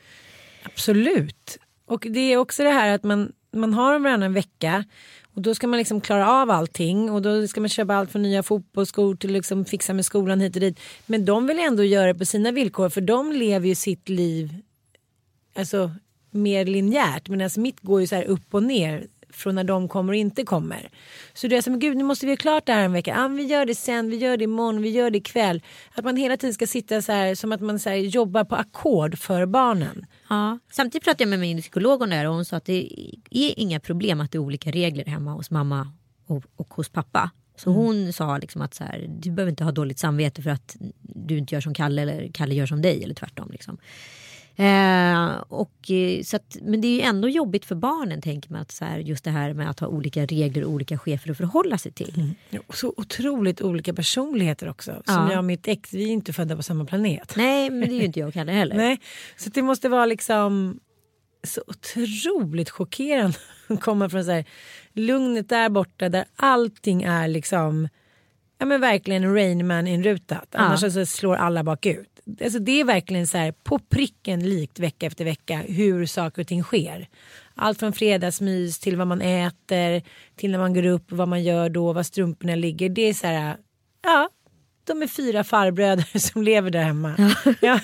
[0.64, 1.58] Absolut.
[1.90, 4.86] Och det är också det här att man, man har dem varannan vecka
[5.34, 8.22] och då ska man liksom klara av allting och då ska man köpa allt från
[8.22, 10.80] nya fotbollsskor till liksom fixa med skolan hit och dit.
[11.06, 14.56] Men de vill ändå göra det på sina villkor för de lever ju sitt liv
[15.56, 15.92] alltså,
[16.32, 17.30] mer linjärt.
[17.30, 20.18] medan alltså mitt går ju så här upp och ner från när de kommer och
[20.18, 20.90] inte kommer.
[21.34, 23.16] Så det är som gud nu måste vi ha klart det här en vecka.
[23.18, 25.64] Ah, vi gör det sen, vi gör det imorgon, vi gör det ikväll.
[25.96, 28.56] Att man hela tiden ska sitta så här som att man så här, jobbar på
[28.56, 30.06] ackord för barnen.
[30.30, 30.60] Ja.
[30.72, 32.84] Samtidigt pratade jag med min psykolog om det här och hon sa att det
[33.30, 35.92] är inga problem att det är olika regler hemma hos mamma
[36.28, 37.32] och, och hos pappa.
[37.56, 37.82] Så mm.
[37.82, 41.38] hon sa liksom att så här, du behöver inte ha dåligt samvete för att du
[41.38, 43.52] inte gör som Kalle eller Kalle gör som dig eller tvärtom.
[43.52, 43.78] Liksom.
[44.60, 48.62] Eh, och, eh, så att, men det är ju ändå jobbigt för barnen tänker man.
[48.62, 51.38] Att så här, just det här med att ha olika regler och olika chefer att
[51.38, 52.14] förhålla sig till.
[52.18, 52.64] Mm.
[52.70, 54.92] Så otroligt olika personligheter också.
[54.92, 55.30] Som ja.
[55.32, 57.34] jag och mitt ex, vi är inte födda på samma planet.
[57.38, 58.76] Nej men det är ju inte jag och Kalle heller.
[58.76, 59.00] Nej,
[59.38, 60.80] så det måste vara liksom
[61.44, 64.46] så otroligt chockerande att komma från så här,
[64.94, 67.90] lugnet där borta där allting är liksom
[68.58, 70.56] ja men verkligen Rainman inrutat.
[70.56, 70.92] Annars ja.
[70.92, 72.09] så slår alla bakut
[72.42, 76.48] alltså det är verkligen så här på pricken likt vecka efter vecka hur saker och
[76.48, 77.08] ting sker.
[77.56, 80.04] Allt från fredagsmys till vad man äter
[80.36, 82.90] till när man går upp, vad man gör då, var strumporna ligger.
[82.90, 83.58] Det är så här,
[84.04, 84.30] ja,
[84.84, 87.16] de är fyra farbröder som lever där hemma.
[87.46, 87.54] Ja.
[87.62, 87.80] ja.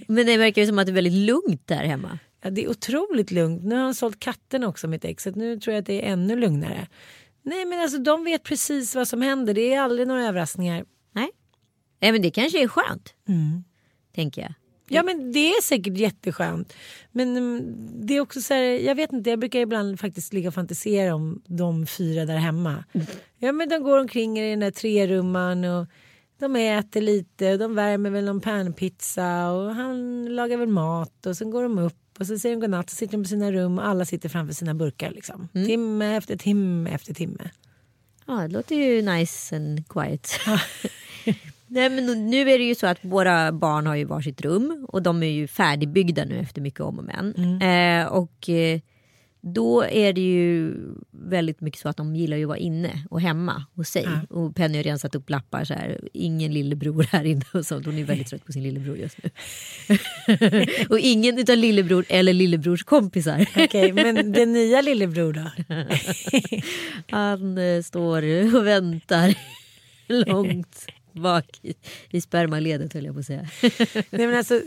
[0.06, 2.18] Men det verkar ju som att det är väldigt lugnt där hemma.
[2.42, 3.64] Ja, det är otroligt lugnt.
[3.64, 6.12] Nu har han sålt katten också mitt ex, så nu tror jag att det är
[6.12, 6.88] ännu lugnare.
[7.42, 10.84] Nej men alltså de vet precis vad som händer, det är aldrig några överraskningar.
[11.12, 11.30] Nej,
[12.00, 13.14] Nej men det kanske är skönt.
[13.28, 13.64] Mm
[14.14, 14.54] tänker jag.
[14.88, 16.72] Ja men det är säkert jätteskönt.
[17.12, 17.74] Men mm,
[18.06, 21.14] det är också så här, jag vet inte, jag brukar ibland faktiskt ligga och fantisera
[21.14, 22.84] om de fyra där hemma.
[22.92, 23.06] Mm.
[23.38, 25.86] Ja men de går omkring i den där trerumman och
[26.38, 31.50] de äter lite, de värmer väl någon panpizza och han lagar väl mat och sen
[31.50, 33.86] går de upp och så säger de godnatt och sitter de på sina rum och
[33.86, 35.48] alla sitter framför sina burkar liksom.
[35.54, 35.66] Mm.
[35.66, 37.50] Timme efter timme efter timme.
[38.26, 40.30] Ja det låter ju nice and quiet.
[41.74, 45.02] Nej, men nu är det ju så att våra barn har ju varsitt rum och
[45.02, 47.34] de är ju färdigbyggda nu efter mycket om och men.
[47.36, 48.02] Mm.
[48.02, 48.80] Eh, och eh,
[49.40, 50.74] då är det ju
[51.10, 54.04] väldigt mycket så att de gillar ju att vara inne och hemma hos sig.
[54.04, 54.24] Mm.
[54.24, 57.86] Och Penny har redan satt upp lappar så här, ingen lillebror här inne och sånt.
[57.86, 59.30] Hon är väldigt trött på sin lillebror just nu.
[60.90, 63.46] och ingen utav lillebror eller lillebrors kompisar.
[63.50, 65.50] Okej, okay, men den nya lillebror då?
[67.16, 68.22] Han eh, står
[68.56, 69.34] och väntar
[70.06, 71.74] långt bak i,
[72.10, 73.48] i spermaledet höll jag på att säga.
[74.10, 74.60] Nej, men alltså,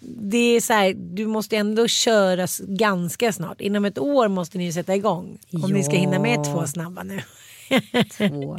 [0.00, 3.60] det är så här, du måste ändå köra ganska snart.
[3.60, 5.38] Inom ett år måste ni sätta igång.
[5.52, 5.68] Om ja.
[5.68, 7.20] ni ska hinna med två snabba nu.
[8.16, 8.58] två.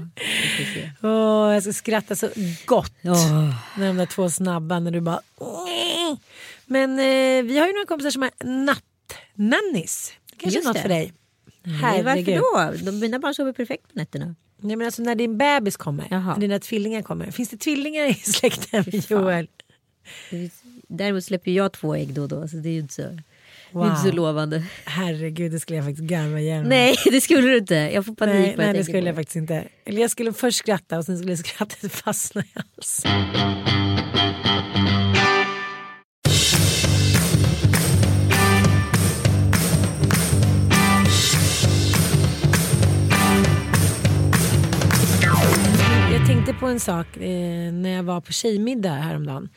[1.02, 2.30] Oh, jag ska skratta så
[2.66, 3.54] gott oh.
[3.78, 5.22] när de där två snabba när du bara...
[6.66, 8.84] Men eh, vi har ju några kompisar som har natt
[9.34, 10.14] nannis.
[10.38, 10.82] Kanske Just något det.
[10.82, 11.14] för dig.
[11.64, 12.86] Nej, varför då?
[12.86, 14.36] De, mina barn sover perfekt på nätterna.
[14.62, 16.34] Nej, men alltså när din bebis kommer, Jaha.
[16.34, 17.32] när dina tvillingar kommer.
[17.32, 19.48] Finns det tvillingar i släkten Joel?
[20.88, 23.18] Däremot släpper jag två ägg då och då så det är ju inte så,
[23.74, 23.88] Wow.
[23.88, 24.64] inte så lovande.
[24.86, 26.64] Herregud, det skulle jag faktiskt garva mig.
[26.64, 27.76] Nej det skulle du inte.
[27.76, 29.64] Jag får panik Nej, nej det skulle jag faktiskt inte.
[29.86, 33.12] Eller jag skulle först skratta och sen skulle skrattet fastna i halsen.
[46.52, 49.50] Tänkte på en sak eh, när jag var på tjejmiddag häromdagen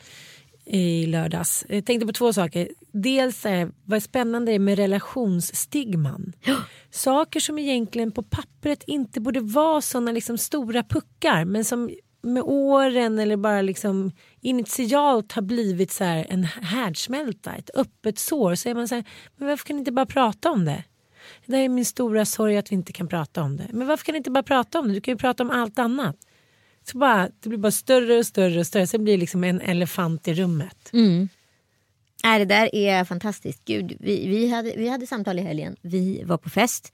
[0.65, 1.65] i lördags.
[1.69, 2.69] Jag tänkte på två saker.
[2.91, 6.33] Dels eh, vad spännande det är med relationsstigman.
[6.89, 11.89] Saker som egentligen på pappret inte borde vara sådana liksom stora puckar men som
[12.21, 18.55] med åren eller bara liksom initialt har blivit så en härdsmälta, ett öppet sår.
[18.55, 19.03] Så är man så här,
[19.37, 20.83] men varför kan ni inte bara prata om det?
[21.45, 23.67] Det är min stora sorg att vi inte kan prata om det.
[23.71, 24.93] Men varför kan ni inte bara prata om det?
[24.93, 26.15] Du kan ju prata om allt annat.
[26.91, 28.87] Så bara, det blir bara större och större och större.
[28.87, 30.89] Sen blir det liksom en elefant i rummet.
[32.23, 33.65] Nej, det där är fantastiskt.
[33.65, 35.75] Gud, vi, vi, hade, vi hade samtal i helgen.
[35.81, 36.93] Vi var på fest.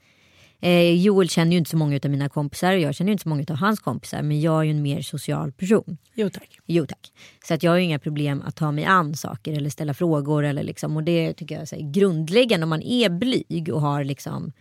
[0.60, 3.28] Eh, Joel känner ju inte så många av mina kompisar och jag känner inte så
[3.28, 4.22] många av hans kompisar.
[4.22, 5.98] Men jag är ju en mer social person.
[6.14, 6.58] Jo tack.
[6.66, 7.12] Jo tack.
[7.48, 10.44] Så att jag har ju inga problem att ta mig an saker eller ställa frågor.
[10.44, 14.52] Eller liksom, och det tycker jag är grundläggande om man är blyg och har liksom,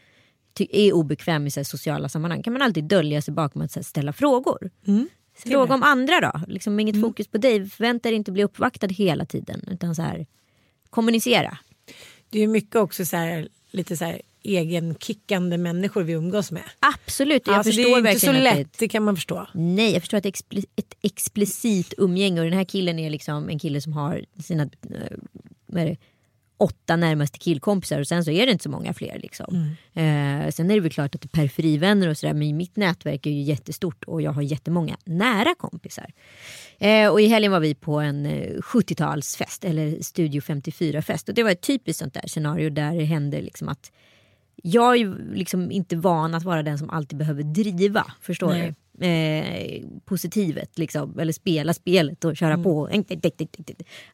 [0.59, 2.43] är obekväm i så sociala sammanhang.
[2.43, 4.69] kan man alltid dölja sig bakom att ställa frågor.
[5.49, 6.31] Fråga om andra då.
[6.47, 7.69] Liksom, inget fokus på dig.
[7.69, 9.61] Förvänta dig inte bli uppvaktad hela tiden.
[9.71, 10.25] Utan så här,
[10.89, 11.57] kommunicera.
[12.29, 16.63] Det är mycket också så här, lite så här egenkickande människor vi umgås med.
[16.79, 19.15] Absolut, jag alltså, det förstår är inte så verkligen att det lätt, det kan man
[19.15, 19.47] förstå.
[19.53, 23.09] Nej, jag förstår att det är expli- ett explicit umgänge och den här killen är
[23.09, 24.69] liksom en kille som har sina
[25.65, 25.97] det,
[26.61, 29.19] åtta närmaste killkompisar och sen så är det inte så många fler.
[29.19, 29.75] Liksom.
[29.93, 33.25] Eh, sen är det väl klart att det är periferivänner och sådär men mitt nätverk
[33.25, 36.11] är ju jättestort och jag har jättemånga nära kompisar.
[36.77, 41.43] Eh, och i helgen var vi på en eh, 70-talsfest eller Studio 54-fest och det
[41.43, 43.91] var ett typiskt sånt där scenario där det hände liksom att
[44.63, 48.13] jag är ju liksom inte van att vara den som alltid behöver driva.
[48.21, 48.67] Förstår Nej.
[48.67, 48.75] du?
[48.99, 51.19] Eh, positivet liksom.
[51.19, 52.89] Eller spela spelet och köra på.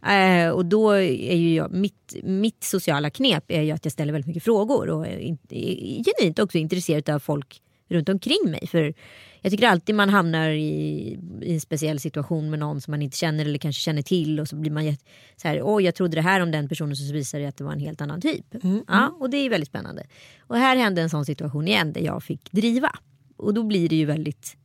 [0.07, 4.13] Eh, och då är ju jag, mitt, mitt sociala knep är ju att jag ställer
[4.13, 4.89] väldigt mycket frågor.
[4.89, 8.67] Och är, in- är genuint också intresserad av folk runt omkring mig.
[8.67, 8.93] För
[9.41, 13.17] jag tycker alltid man hamnar i, i en speciell situation med någon som man inte
[13.17, 14.95] känner eller kanske känner till och så blir man
[15.35, 17.63] så här, åh jag trodde det här om den personen så visar det att det
[17.63, 18.45] var en helt annan typ.
[18.87, 20.03] Ja, och det är väldigt spännande.
[20.39, 22.91] Och här hände en sån situation igen där jag fick driva.
[23.37, 24.57] Och då blir det ju väldigt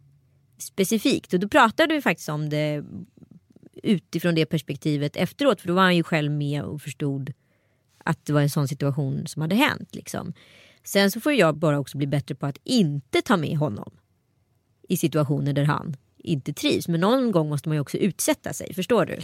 [0.62, 1.34] specifikt.
[1.34, 2.84] Och då pratade vi faktiskt om det
[3.82, 5.60] utifrån det perspektivet efteråt.
[5.60, 7.32] För då var han ju själv med och förstod
[8.04, 9.94] att det var en sån situation som hade hänt.
[9.94, 10.32] Liksom.
[10.84, 13.90] Sen så får jag bara också bli bättre på att inte ta med honom
[14.88, 16.88] i situationer där han inte trivs.
[16.88, 19.18] Men någon gång måste man ju också utsätta sig, förstår du?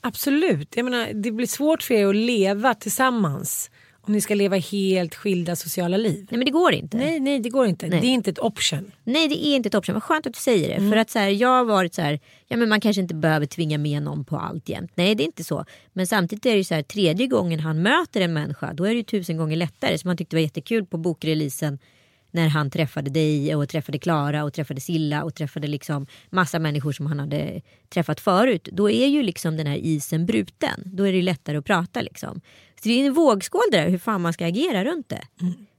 [0.00, 0.76] Absolut.
[0.76, 3.70] Jag menar, det blir svårt för er att leva tillsammans
[4.04, 6.26] om ni ska leva helt skilda sociala liv.
[6.30, 6.96] Nej men det går inte.
[6.96, 7.86] Nej, nej det går inte.
[7.86, 8.00] Nej.
[8.00, 8.92] Det är inte ett option.
[9.04, 9.94] Nej det är inte ett option.
[9.94, 10.90] Vad skönt att du säger det.
[10.90, 13.46] För att så här, jag har varit så här, ja men man kanske inte behöver
[13.46, 14.92] tvinga med någon på allt jämt.
[14.94, 15.64] Nej det är inte så.
[15.92, 18.88] Men samtidigt är det ju så här, tredje gången han möter en människa då är
[18.88, 19.98] det ju tusen gånger lättare.
[19.98, 21.78] Så man tyckte var jättekul på bokreleasen
[22.32, 26.92] när han träffade dig och träffade Klara och träffade Silla och träffade liksom massa människor
[26.92, 28.68] som han hade träffat förut.
[28.72, 30.82] Då är ju liksom den här isen bruten.
[30.84, 32.40] Då är det lättare att prata liksom.
[32.82, 35.22] Så det är en vågskål det där hur fan man ska agera runt det.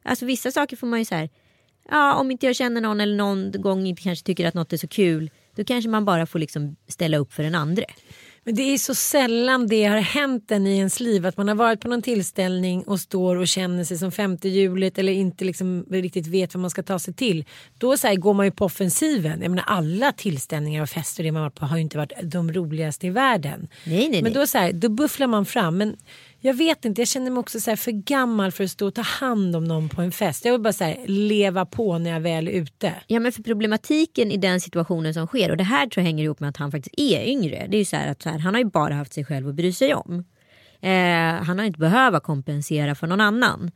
[0.03, 1.29] Alltså vissa saker får man ju så här
[1.89, 4.77] ja, om inte jag känner någon eller någon gång inte kanske tycker att något är
[4.77, 5.31] så kul.
[5.55, 7.83] Då kanske man bara får liksom ställa upp för den andra.
[8.45, 11.55] Men det är så sällan det har hänt en i ens liv att man har
[11.55, 15.85] varit på någon tillställning och står och känner sig som femte hjulet eller inte liksom
[15.89, 17.45] riktigt vet vad man ska ta sig till.
[17.77, 19.41] Då så här, går man ju på offensiven.
[19.41, 22.53] Jag menar, alla tillställningar och fester det man varit på har ju inte varit de
[22.53, 23.67] roligaste i världen.
[23.83, 25.77] Nej, nej, Men då, så här, då bufflar man fram.
[25.77, 25.95] Men
[26.45, 28.93] jag vet inte, jag känner mig också så här för gammal för att stå och
[28.93, 30.45] ta hand om någon på en fest.
[30.45, 32.93] Jag vill bara så här, leva på när jag väl är ute.
[33.07, 36.23] Ja men för problematiken i den situationen som sker och det här tror jag hänger
[36.23, 37.67] ihop med att han faktiskt är yngre.
[37.69, 39.49] Det är ju så här att så här, han har ju bara haft sig själv
[39.49, 40.23] att bry sig om.
[40.81, 43.71] Eh, han har inte behövt kompensera för någon annan.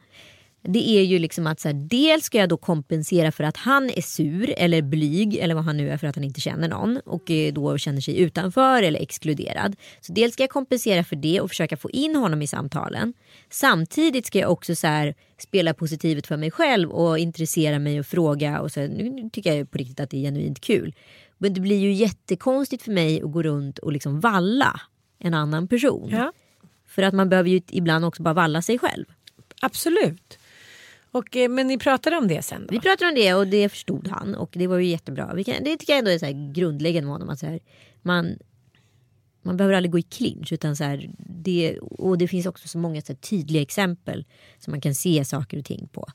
[0.62, 3.89] Det är ju liksom att så här, dels ska jag då kompensera för att han
[3.89, 6.98] är sur eller blyg eller vad han nu är för att han inte känner någon
[7.06, 9.76] och eh, då känner sig utanför eller exkluderad.
[10.02, 13.13] Så dels ska jag kompensera för det och försöka få in honom i samtalen.
[13.50, 18.06] Samtidigt ska jag också så här, spela positivet för mig själv och intressera mig och
[18.06, 20.96] fråga och så här, nu tycker jag på riktigt att det är genuint kul.
[21.38, 24.82] Men det blir ju jättekonstigt för mig att gå runt och liksom valla
[25.20, 26.10] en annan person.
[26.12, 26.32] Ja.
[26.88, 29.06] För att man behöver ju ibland också bara valla sig själv.
[29.62, 30.39] Absolut.
[31.12, 32.67] Och, eh, men ni pratade om det sen då?
[32.72, 35.34] Vi pratade om det och det förstod han och det var ju jättebra.
[35.36, 37.30] Vi kan, det tycker jag ändå är så här grundläggande med honom.
[37.30, 37.60] Att så här,
[38.02, 38.38] man,
[39.41, 40.54] man behöver aldrig gå i clinch.
[40.54, 44.26] Utan så här, det, och det finns också så många så här, tydliga exempel
[44.60, 46.08] som man kan se saker och ting på.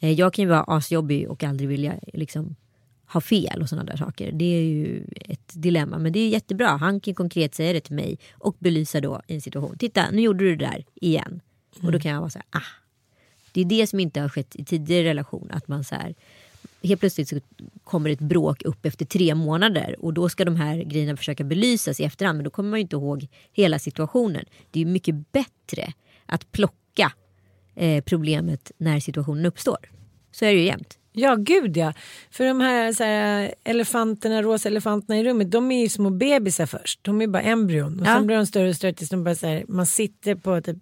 [0.00, 2.56] Eh, jag kan ju vara asjobbig och aldrig vilja liksom,
[3.06, 4.32] ha fel och sådana där saker.
[4.32, 5.98] Det är ju ett dilemma.
[5.98, 6.68] Men det är jättebra.
[6.68, 9.78] Han kan konkret säga det till mig och belysa då i en situation.
[9.78, 11.40] Titta, nu gjorde du det där igen.
[11.82, 12.80] Och då kan jag vara så här, ah.
[13.52, 15.50] Det är det som inte har skett i tidigare relation.
[15.52, 16.14] Att man så här,
[16.82, 17.40] helt plötsligt så
[17.84, 22.00] kommer ett bråk upp efter tre månader och då ska de här grejerna försöka belysas
[22.00, 24.44] i efterhand men då kommer man ju inte ihåg hela situationen.
[24.70, 25.92] Det är mycket bättre
[26.26, 27.12] att plocka
[27.74, 29.90] eh, problemet när situationen uppstår.
[30.32, 30.96] Så är det ju jämt.
[31.12, 31.92] Ja, gud ja.
[32.30, 36.66] För de här, så här elefanterna, rosa elefanterna i rummet, de är ju små bebisar
[36.66, 36.98] först.
[37.02, 38.14] De är bara embryon och ja.
[38.14, 40.76] sen blir de större och större tills de bara så här, man sitter på typ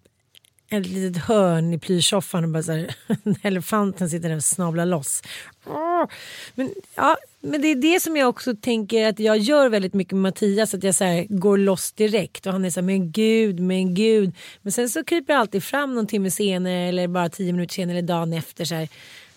[0.71, 2.95] ett litet hörn i plyschsoffan och bara så här,
[3.43, 5.23] elefanten sitter där och snablar loss.
[6.55, 10.13] Men, ja, men det är det som jag också tänker att jag gör väldigt mycket
[10.13, 10.75] med Mattias.
[10.75, 13.95] Att jag så här, går loss direkt och han är så här, men gud, men
[13.95, 14.35] gud.
[14.63, 17.99] Men sen så kryper jag alltid fram någon timme senare eller bara tio minuter senare
[17.99, 18.65] eller dagen efter.
[18.65, 18.89] Så här,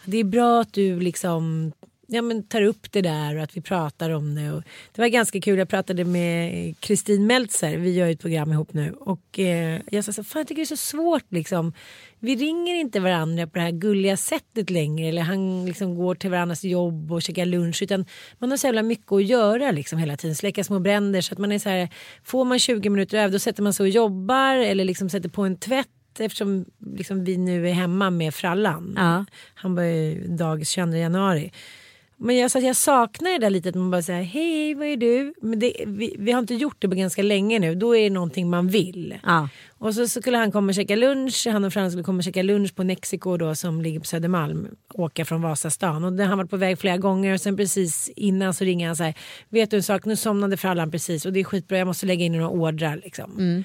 [0.05, 1.71] det är bra att du liksom
[2.13, 4.51] ja, men tar upp det där och att vi pratar om det.
[4.51, 8.73] Och det var ganska kul, jag pratade med Kristin Meltzer, vi gör ett program ihop
[8.73, 8.91] nu.
[8.99, 11.73] Och eh, jag sa så fan jag tycker det är så svårt liksom.
[12.19, 15.07] Vi ringer inte varandra på det här gulliga sättet längre.
[15.07, 17.81] Eller han liksom går till varandras jobb och käkar lunch.
[17.81, 18.05] Utan
[18.39, 20.35] man har så jävla mycket att göra liksom hela tiden.
[20.35, 21.21] Släcka små bränder.
[21.21, 21.89] Så att man är så här,
[22.23, 24.55] får man 20 minuter över då sätter man sig och jobbar.
[24.55, 25.87] Eller liksom sätter på en tvätt
[26.19, 28.93] eftersom liksom vi nu är hemma med frallan.
[28.97, 29.25] Ja.
[29.53, 31.51] Han börjar dagis 22 januari.
[32.23, 34.97] Men jag, så jag saknar det där lite att man bara säger hej vad är
[34.97, 35.33] du?
[35.41, 37.75] Men det, vi, vi, har inte gjort det på ganska länge nu.
[37.75, 39.19] Då är det någonting man vill.
[39.23, 39.49] Ja.
[39.77, 41.47] Och så, så skulle han komma och käka lunch.
[41.51, 44.67] Han och Frans skulle komma och käka lunch på Mexiko då som ligger på Södermalm.
[44.93, 46.03] Åka från Vasastan.
[46.03, 49.03] Och han var på väg flera gånger och sen precis innan så ringer han så
[49.03, 49.13] här.
[49.49, 52.25] Vet du en sak nu somnade frallan precis och det är skitbra jag måste lägga
[52.25, 53.31] in några ordrar liksom.
[53.37, 53.63] Mm.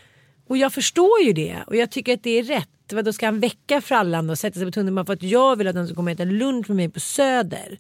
[0.49, 3.05] Och jag förstår ju det och jag tycker att det är rätt.
[3.05, 5.77] Då ska han väcka frallan och sätta sig på tunnelbanan för att jag vill att
[5.77, 7.79] han ska komma och äta lunch med mig på Söder.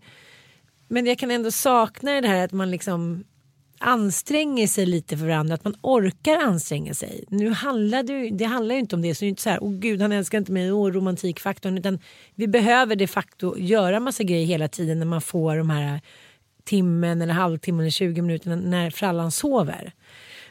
[0.88, 3.24] Men jag kan ändå sakna det här att man liksom
[3.78, 7.24] anstränger sig lite för varandra, att man orkar anstränga sig.
[7.28, 9.62] Nu handlar det, det handlar ju inte om det, så det är inte så här,
[9.62, 11.98] åh gud han älskar inte mig, åh romantikfaktorn, utan
[12.34, 16.00] vi behöver de facto göra massa grejer hela tiden när man får de här
[16.64, 19.92] timmen eller halvtimmen eller 20 minuterna när frallan sover.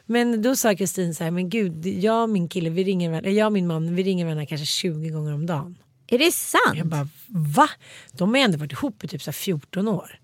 [0.05, 3.45] Men då sa Kristin så här, men gud, jag och min kille, vi ringer, jag
[3.45, 5.77] och min man, vi ringer varandra kanske 20 gånger om dagen.
[6.07, 6.77] Är det sant?
[6.77, 7.69] Jag bara, va?
[8.11, 10.19] De har ändå varit ihop i typ så 14 år.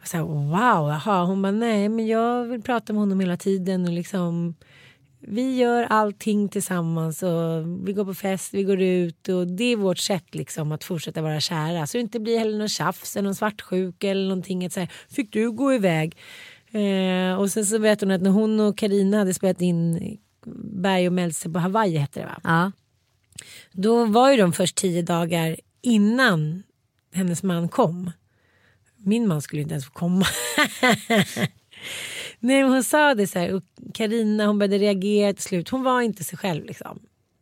[0.00, 1.24] Jag sa, wow, jaha.
[1.24, 4.54] Hon bara, nej men jag vill prata med honom hela tiden och liksom
[5.20, 9.76] vi gör allting tillsammans och vi går på fest, vi går ut och det är
[9.76, 11.86] vårt sätt liksom att fortsätta vara kära.
[11.86, 14.66] Så det inte blir heller någon tjafs eller någon svartsjuka eller någonting.
[14.66, 16.16] Att säga, fick du gå iväg?
[16.70, 20.18] Eh, och sen så vet hon att när hon och Karina hade spelat in
[20.72, 22.40] Berg och Meltzer på Hawaii hette det va?
[22.44, 22.72] Ja.
[23.72, 26.62] Då var ju de först tio dagar innan
[27.12, 28.10] hennes man kom.
[29.04, 30.26] Min man skulle inte ens få komma.
[32.40, 33.62] Nej, hon sa det så här och
[33.94, 35.68] Carina hon började reagera till slut.
[35.68, 36.98] Hon var inte sig själv liksom.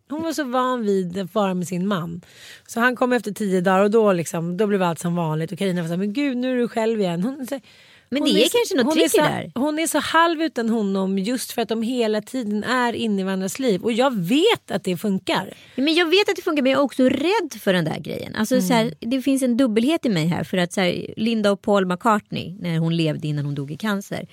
[0.08, 2.20] Hon var så van vid att vara med sin man.
[2.66, 5.52] Så han kom efter tio dagar och då, liksom, då blev allt som vanligt.
[5.52, 7.22] Och Carina var så här, men gud nu är du själv igen.
[7.22, 7.60] Hon, så,
[8.08, 9.52] men det är, är kanske något trick där.
[9.54, 13.24] Hon är så halv utan honom just för att de hela tiden är inne i
[13.24, 13.82] varandras liv.
[13.82, 15.54] Och jag vet att det funkar.
[15.76, 18.34] Men jag vet att det funkar men jag är också rädd för den där grejen.
[18.34, 18.66] Alltså, mm.
[18.66, 20.44] så här, det finns en dubbelhet i mig här.
[20.44, 23.76] För att så här, Linda och Paul McCartney när hon levde innan hon dog i
[23.76, 24.26] cancer.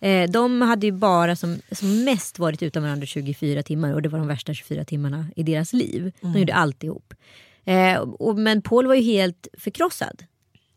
[0.00, 4.08] Eh, de hade ju bara som, som mest varit utan varandra 24 timmar och det
[4.08, 6.12] var de värsta 24 timmarna i deras liv.
[6.20, 6.38] De mm.
[6.40, 7.14] gjorde allt ihop.
[7.64, 10.24] Eh, och, men Paul var ju helt förkrossad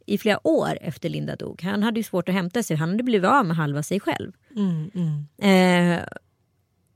[0.05, 1.61] i flera år efter Linda dog.
[1.61, 2.77] Han hade ju svårt att hämta sig.
[2.77, 4.31] Han hade blivit av med halva sig själv.
[4.55, 5.97] Mm, mm.
[5.97, 6.03] Eh,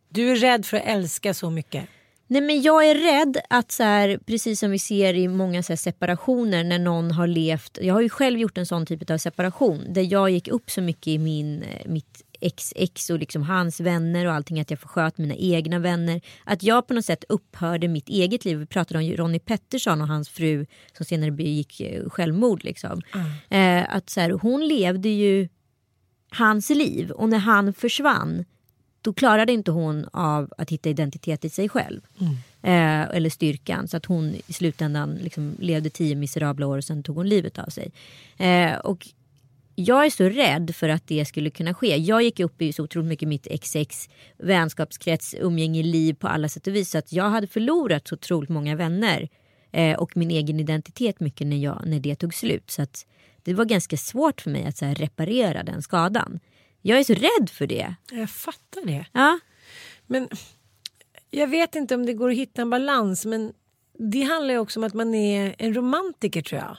[0.10, 1.88] du är rädd för att älska så mycket?
[2.28, 5.72] Nej men jag är rädd att så här, precis som vi ser i många så
[5.72, 7.78] här, separationer när någon har levt.
[7.82, 10.82] Jag har ju själv gjort en sån typ av separation där jag gick upp så
[10.82, 15.18] mycket i min, eh, mitt XX och liksom hans vänner och allting att jag försköt
[15.18, 16.22] mina egna vänner.
[16.44, 18.58] Att jag på något sätt upphörde mitt eget liv.
[18.58, 20.66] Vi pratade om Ronnie Pettersson och hans fru
[20.98, 22.64] som senare begick eh, självmord.
[22.64, 23.02] Liksom.
[23.14, 23.84] Mm.
[23.84, 25.48] Eh, att så här, hon levde ju
[26.30, 28.46] hans liv och när han försvann
[29.02, 32.02] då klarade inte hon av att hitta identitet i sig själv.
[32.20, 32.34] Mm.
[32.62, 33.88] Eh, eller styrkan.
[33.88, 37.60] Så att hon i slutändan liksom levde tio miserabla år och sen tog hon livet
[37.60, 37.92] av sig.
[38.38, 39.08] Eh, och
[39.76, 41.98] jag är så rädd för att det skulle kunna ske.
[41.98, 46.68] Jag gick upp i så otroligt mycket mitt XX, vänskapskrets, umgänge, liv på alla sätt
[46.68, 46.90] och vis.
[46.90, 49.30] Så att jag hade förlorat så otroligt många vänner
[49.76, 52.72] Eh, och min egen identitet mycket när, jag, när det tog slut.
[52.72, 53.06] Så att
[53.44, 56.40] det var ganska svårt för mig att så här, reparera den skadan.
[56.82, 57.96] Jag är så rädd för det.
[58.12, 59.06] Jag fattar det.
[59.12, 59.40] Ja,
[60.08, 60.30] Men
[61.30, 63.26] jag vet inte om det går att hitta en balans.
[63.26, 63.54] Men
[63.98, 66.78] det handlar ju också om att man är en romantiker tror jag.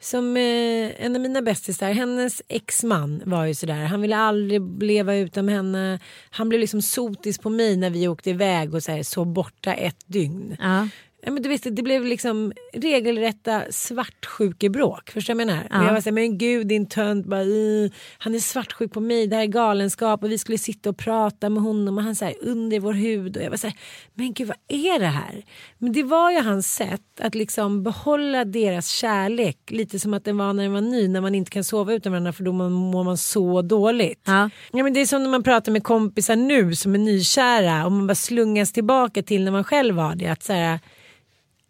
[0.00, 3.84] Som eh, en av mina bästisar, hennes exman var ju sådär.
[3.84, 6.00] Han ville aldrig leva utan henne.
[6.30, 9.74] Han blev liksom sotis på mig när vi åkte iväg och så, här, så borta
[9.74, 10.56] ett dygn.
[10.60, 10.88] ja.
[11.22, 15.10] Ja, men du visste, det blev liksom regelrätta svartsjukebråk.
[15.10, 15.66] Förstår du vad jag menar?
[15.70, 15.86] Ja.
[15.86, 19.36] Jag var såhär, men gud din tönt, bara, "Ih, han är svartsjuk på mig, det
[19.36, 22.80] här är galenskap och vi skulle sitta och prata med honom och han såhär under
[22.80, 23.76] vår hud och jag var såhär,
[24.14, 25.44] men gud vad är det här?
[25.78, 30.36] Men det var ju hans sätt att liksom behålla deras kärlek lite som att den
[30.38, 33.04] var när den var ny, när man inte kan sova utan varandra för då mår
[33.04, 34.22] man så dåligt.
[34.26, 34.50] Ja.
[34.72, 37.92] Ja, men det är som när man pratar med kompisar nu som är nykära och
[37.92, 40.26] man bara slungas tillbaka till när man själv var det.
[40.26, 40.78] Att så här,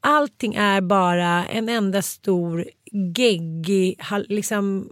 [0.01, 4.91] allting är bara en enda stor geggig hall, liksom,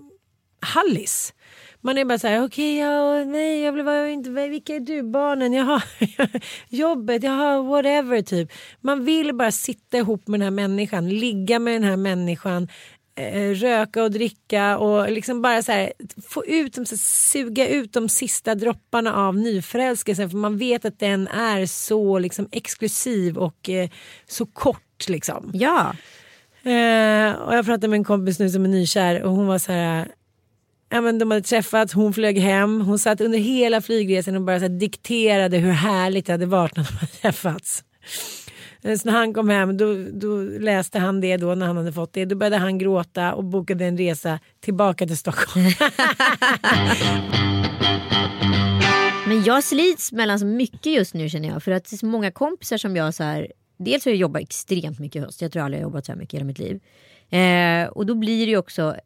[0.61, 1.33] hallis.
[1.81, 5.03] Man är bara så här, okej, ja, nej, jag vill vara inte, vilka är du,
[5.03, 5.83] barnen, jaha,
[6.69, 8.53] jobbet, jaha, whatever typ.
[8.81, 12.69] Man vill bara sitta ihop med den här människan, ligga med den här människan,
[13.17, 15.93] eh, röka och dricka och liksom bara så här,
[16.29, 16.99] få ut dem, så här,
[17.33, 22.49] suga ut de sista dropparna av nyförälskelsen för man vet att den är så liksom
[22.53, 23.89] exklusiv och eh,
[24.27, 25.51] så kort liksom.
[25.55, 25.95] ja.
[26.63, 29.73] Eh, och jag pratade med en kompis nu som är nykär och hon var så
[29.73, 30.09] här.
[30.89, 34.61] Ja, men de hade träffats, hon flög hem, hon satt under hela flygresan och bara
[34.61, 37.85] så dikterade hur härligt det hade varit när de hade träffats.
[38.83, 41.93] Eh, Så när han kom hem då, då läste han det då när han hade
[41.93, 42.25] fått det.
[42.25, 45.67] Då började han gråta och bokade en resa tillbaka till Stockholm.
[49.27, 51.63] Men jag slits mellan så mycket just nu känner jag.
[51.63, 53.53] För att det är så många kompisar som jag så här.
[53.77, 55.43] Dels har jag jobbat extremt mycket i höst.
[55.43, 56.81] Jag tror aldrig jag har jobbat så här mycket i hela mitt liv.
[57.31, 58.97] Eh, och då blir det ju också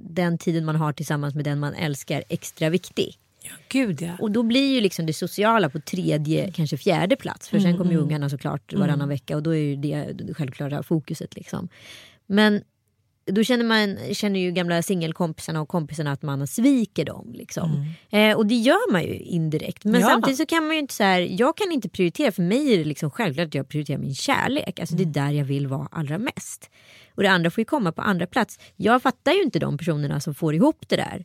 [0.00, 3.18] den tiden man har tillsammans med den man älskar extra viktig.
[3.42, 4.16] ja, gud ja.
[4.20, 7.48] Och då blir ju liksom det sociala på tredje, kanske fjärde plats.
[7.48, 10.82] För sen kommer ju ungarna såklart varannan vecka och då är ju det det självklara
[10.82, 11.36] fokuset.
[11.36, 11.68] Liksom.
[12.26, 12.62] Men
[13.28, 17.32] då känner man känner ju gamla singelkompisarna och kompisarna att man sviker dem.
[17.34, 17.86] Liksom.
[18.10, 19.84] Eh, och det gör man ju indirekt.
[19.84, 20.06] Men Ja.
[20.06, 22.78] samtidigt så kan man ju inte så här, jag kan inte prioritera, för mig är
[22.78, 24.80] det liksom självklart att jag prioriterar min kärlek.
[24.80, 26.70] Alltså det är där jag vill vara allra mest.
[27.14, 28.58] Och det andra får ju komma på andra plats.
[28.76, 31.24] Jag fattar ju inte de personerna som får ihop det där.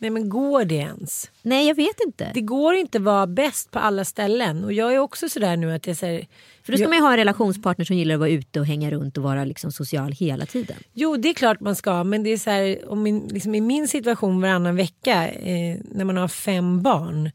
[0.00, 1.30] Nej men går det ens?
[1.42, 2.30] Nej jag vet inte.
[2.34, 5.72] Det går inte att vara bäst på alla ställen och jag är också sådär nu
[5.72, 6.26] att jag säger
[6.62, 8.90] För då ska man ju ha en relationspartner som gillar att vara ute och hänga
[8.90, 10.76] runt och vara liksom social hela tiden.
[10.92, 13.60] Jo, det är klart man ska, men det är så här, om min, liksom i
[13.60, 17.30] min situation varannan vecka eh, när man har fem barn.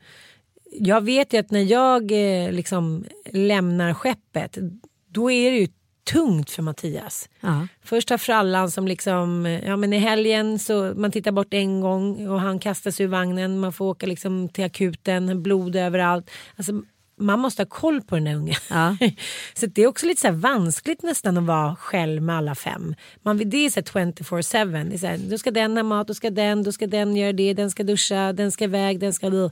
[0.71, 4.57] Jag vet ju att när jag eh, liksom lämnar skeppet,
[5.07, 5.67] då är det ju
[6.11, 7.29] tungt för Mattias.
[7.41, 7.67] Ja.
[7.89, 12.41] Har frallan som liksom, ja men i helgen så man tittar bort en gång och
[12.41, 16.31] han kastas ur vagnen, man får åka liksom till akuten, blod överallt.
[16.55, 16.81] Alltså,
[17.15, 18.55] man måste ha koll på den där ungen.
[18.69, 18.97] Ja.
[19.53, 22.95] Så det är också lite så här vanskligt nästan att vara själv med alla fem.
[23.21, 24.89] Man, det är så här 24-7.
[24.89, 27.15] Det är så här, då ska den ha mat, då ska den, då ska den
[27.15, 29.49] göra det, den ska duscha, den ska iväg, den ska...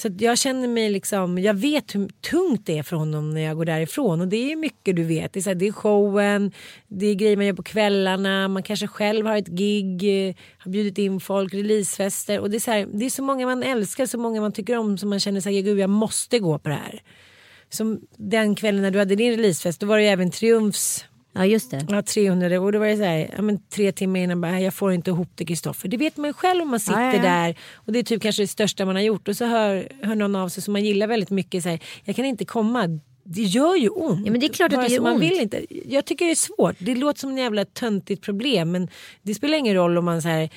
[0.00, 3.40] Så att jag känner mig liksom, jag vet hur tungt det är för honom när
[3.40, 4.20] jag går därifrån.
[4.20, 5.32] Och det är mycket du vet.
[5.32, 6.52] Det är, så här, det är showen,
[6.88, 10.70] det är grejer man gör på kvällarna, man kanske själv har ett gig, eh, har
[10.70, 12.40] bjudit in folk, releasefester.
[12.40, 14.76] Och det är, så här, det är så många man älskar, så många man tycker
[14.76, 17.02] om som man känner sig, gud jag måste gå på det här.
[17.68, 21.46] Som den kvällen när du hade din releasefest, då var det ju även Triumfs ja
[21.46, 21.86] just det.
[21.88, 24.74] Ja, 300 och då var det så här, ja, men tre timmar innan bara, jag
[24.74, 25.88] får inte ihop det Kristoffer.
[25.88, 28.42] Det vet man själv om man sitter Ja, ja, där och det är typ kanske
[28.42, 31.06] det största man har gjort och så hör, hör någon av sig som man gillar
[31.06, 33.00] väldigt mycket så här, jag kan inte komma.
[33.24, 34.26] Det gör ju ont.
[34.26, 35.22] Ja, men det är klart att det gör man ont.
[35.22, 35.66] Vill inte.
[35.88, 36.76] Jag tycker det är svårt.
[36.78, 38.88] Det låter som en jävla töntigt problem men
[39.22, 40.50] det spelar ingen roll om man så här,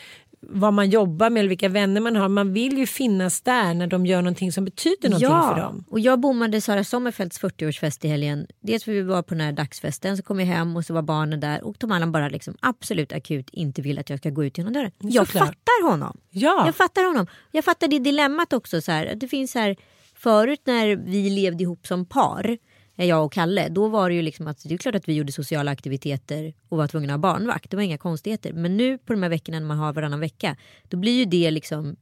[0.49, 2.29] vad man jobbar med eller vilka vänner man har.
[2.29, 5.83] Man vill ju finnas där när de gör någonting som betyder någonting för dem.
[5.89, 8.47] och jag bommade Sara Sommerfeldts 40-årsfest i helgen.
[8.61, 11.01] Dels för vi var på den här dagsfesten, så kom jag hem och så var
[11.01, 14.45] barnen där och Tom Allan bara liksom absolut akut inte vill att jag ska gå
[14.45, 14.91] ut genom dörren.
[14.99, 15.47] Jag Såklart.
[15.47, 16.17] fattar honom.
[16.29, 16.63] Ja.
[16.65, 17.27] Jag fattar honom.
[17.51, 18.81] Jag fattar det dilemmat också.
[18.81, 19.75] Så här, det finns så här,
[20.15, 22.57] förut när vi levde ihop som par,
[22.95, 25.31] jag och Kalle, då var det ju liksom att det är klart att vi gjorde
[25.31, 27.69] sociala aktiviteter och var tvungna att ha barnvakt.
[27.71, 28.53] Det var inga konstigheter.
[28.53, 31.51] Men nu på de här veckorna när man har varannan vecka, då blir ju det
[31.51, 31.95] liksom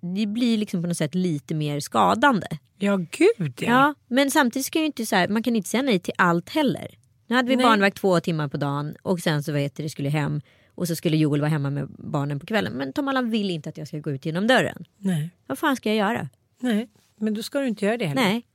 [0.00, 2.46] det blir liksom på något sätt lite mer skadande.
[2.78, 3.66] Ja gud ja.
[3.66, 6.48] Ja, men samtidigt ska ju inte så här, man kan inte säga nej till allt
[6.48, 6.98] heller.
[7.26, 7.66] Nu hade vi Nej.
[7.66, 10.40] barnvakt två timmar på dagen och sen så vet det skulle hem
[10.74, 12.72] och så skulle Joel vara hemma med barnen på kvällen.
[12.72, 14.84] Men Tom Allan vill inte att jag ska gå ut genom dörren.
[14.98, 15.30] Nej.
[15.46, 16.28] Vad fan ska jag göra?
[16.60, 18.22] Nej, men då ska du inte göra det heller.
[18.22, 18.46] Nej.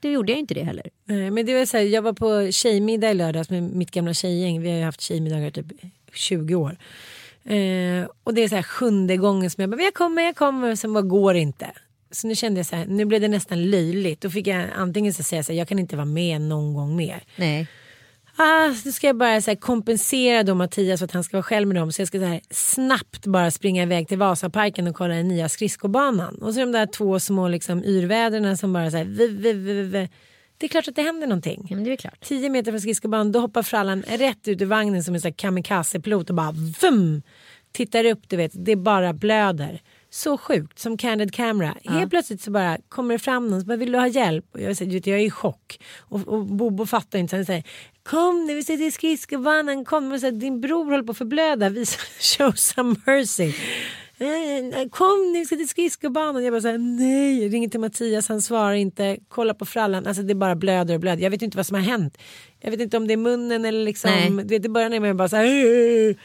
[0.00, 0.90] Då gjorde jag inte det heller.
[1.04, 4.14] Nej, men det var så här, jag var på tjejmiddag i lördags med mitt gamla
[4.14, 4.62] tjejgäng.
[4.62, 5.66] Vi har ju haft tjejmiddagar typ
[6.12, 6.78] 20 år.
[7.44, 10.74] Eh, och det är så här sjunde gången som jag bara, jag kommer, jag kommer.
[10.74, 11.70] Sen bara går det inte.
[12.10, 14.20] Så nu kände jag så här, nu blev det nästan löjligt.
[14.20, 16.96] Då fick jag antingen så säga så här, jag kan inte vara med någon gång
[16.96, 17.24] mer.
[17.36, 17.66] Nej.
[18.38, 21.42] Ah, så ska jag bara så här, kompensera då Mattias för att han ska vara
[21.42, 21.92] själv med dem.
[21.92, 25.48] Så jag ska så här, snabbt bara springa iväg till Vasaparken och kolla den nya
[25.48, 26.34] skridskobanan.
[26.42, 30.08] Och så de där två små liksom, yrväderna som bara så här, v, v, v.
[30.58, 31.66] Det är klart att det händer någonting.
[31.70, 32.20] Ja, det är klart.
[32.20, 36.36] 10 meter från skridskobanan då hoppar frallan rätt ut ur vagnen som en kamikazepilot och
[36.36, 37.22] bara vum!
[37.72, 39.80] Tittar upp du vet, det bara blöder.
[40.16, 41.74] Så sjukt, som candid camera.
[41.84, 44.44] Helt plötsligt så bara kommer det fram någon som bara vill du ha hjälp?
[44.52, 45.80] Och jag, säger, jag är i chock.
[45.98, 47.64] Och, och Bobo fattar inte så han säger
[48.02, 50.12] kom nu vi ska till skridskobanan, kom.
[50.12, 53.52] Och så här, din bror håller på att förblöda, visa show some mercy.
[54.18, 56.44] Eh, Kom nu, vi ska till skridskobanan.
[56.44, 57.42] Jag bara såhär, nej.
[57.42, 59.16] Jag ringer till Mattias, han svarar inte.
[59.28, 61.22] Kolla på frallan, alltså det bara blöder och blöder.
[61.22, 62.18] Jag vet inte vad som har hänt.
[62.60, 64.10] Jag vet inte om det är munnen eller liksom.
[64.10, 64.44] Nej.
[64.44, 66.16] Vet, I början är man bara såhär.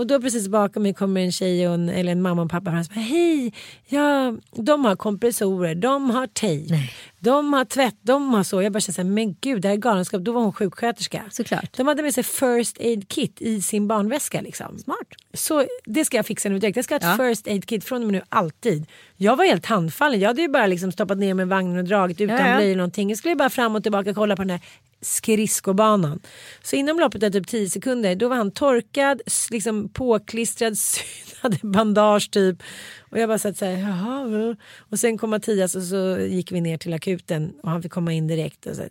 [0.00, 2.70] Och då precis bakom mig kommer en tjej och en, eller en mamma och pappa
[2.70, 3.52] fram och säger hej,
[3.88, 6.74] ja, de har kompressorer, de har tejp,
[7.20, 8.62] de har tvätt, de har så.
[8.62, 10.20] Jag bara känner så här, men gud det här är galenskap.
[10.22, 11.22] Då var hon sjuksköterska.
[11.30, 11.76] Såklart.
[11.76, 14.40] De hade med sig first aid kit i sin barnväska.
[14.40, 14.78] Liksom.
[14.78, 14.98] Smart.
[15.34, 16.76] Så det ska jag fixa nu direkt.
[16.76, 17.28] Jag ska ha ett Ja.
[17.28, 18.86] first aid kit från och med nu alltid.
[19.16, 20.20] Jag var helt handfallen.
[20.20, 22.56] Jag hade ju bara liksom stoppat ner mig i vagnen och dragit utan Ja, ja.
[22.56, 23.08] blöjor någonting.
[23.08, 24.60] Jag skulle bara fram och tillbaka kolla på den här
[25.02, 26.20] skridskobanan.
[26.62, 30.74] Så inom loppet av typ 10 sekunder då var han torkad, liksom påklistrad,
[31.42, 32.62] hade bandage typ.
[33.10, 34.56] Och jag bara satt så här, jaha.
[34.78, 38.12] Och sen kom Mattias och så gick vi ner till akuten och han fick komma
[38.12, 38.66] in direkt.
[38.66, 38.90] Och så, här.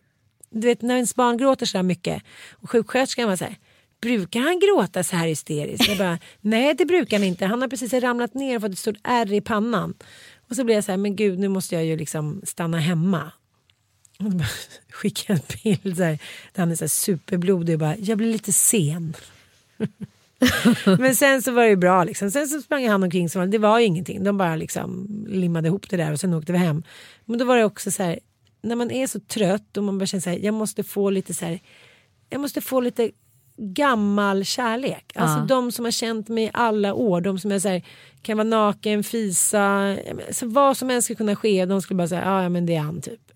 [0.49, 3.57] du vet när ens barn gråter så här mycket och sjuksköterskan var så här
[4.01, 5.87] Brukar han gråta så här hysteriskt?
[5.87, 7.45] Jag bara, nej det brukar han inte.
[7.45, 9.93] Han har precis ramlat ner och fått ett stort ärr i pannan.
[10.49, 13.31] Och så blev jag så här, men gud nu måste jag ju liksom stanna hemma.
[14.19, 14.47] Och bara
[14.91, 16.19] skickade en bild så här,
[16.53, 19.15] där han är så här superblodig och bara, jag blir lite sen.
[20.99, 22.31] men sen så var det ju bra liksom.
[22.31, 24.23] Sen så sprang han omkring som det var ju ingenting.
[24.23, 26.83] De bara liksom limmade ihop det där och sen åkte vi hem.
[27.25, 28.19] Men då var det också så här,
[28.61, 31.33] när man är så trött och man bara känner så här, jag måste få lite
[31.33, 31.59] så här,
[32.29, 33.11] jag måste få lite
[33.57, 35.11] gammal kärlek.
[35.15, 35.45] Alltså Ja.
[35.45, 37.21] de som har känt mig i alla år.
[37.21, 37.81] De som är så här,
[38.21, 39.61] kan vara naken, fisa,
[40.27, 41.65] alltså vad som helst ska kunna ske.
[41.65, 43.28] De skulle bara säga, "Ja, ja men det är han typ.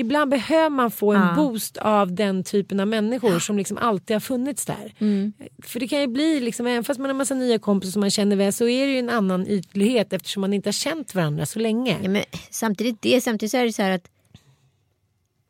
[0.00, 1.34] Ibland behöver man få en Ja.
[1.36, 4.94] boost av den typen av människor som liksom alltid har funnits där.
[4.98, 5.32] Mm.
[5.62, 8.10] För det kan ju bli, liksom, även fast man har massa nya kompisar som man
[8.10, 11.46] känner väl så är det ju en annan ytlighet eftersom man inte har känt varandra
[11.46, 11.96] så länge.
[12.02, 14.10] Ja, men samtidigt, det, samtidigt så är det så här att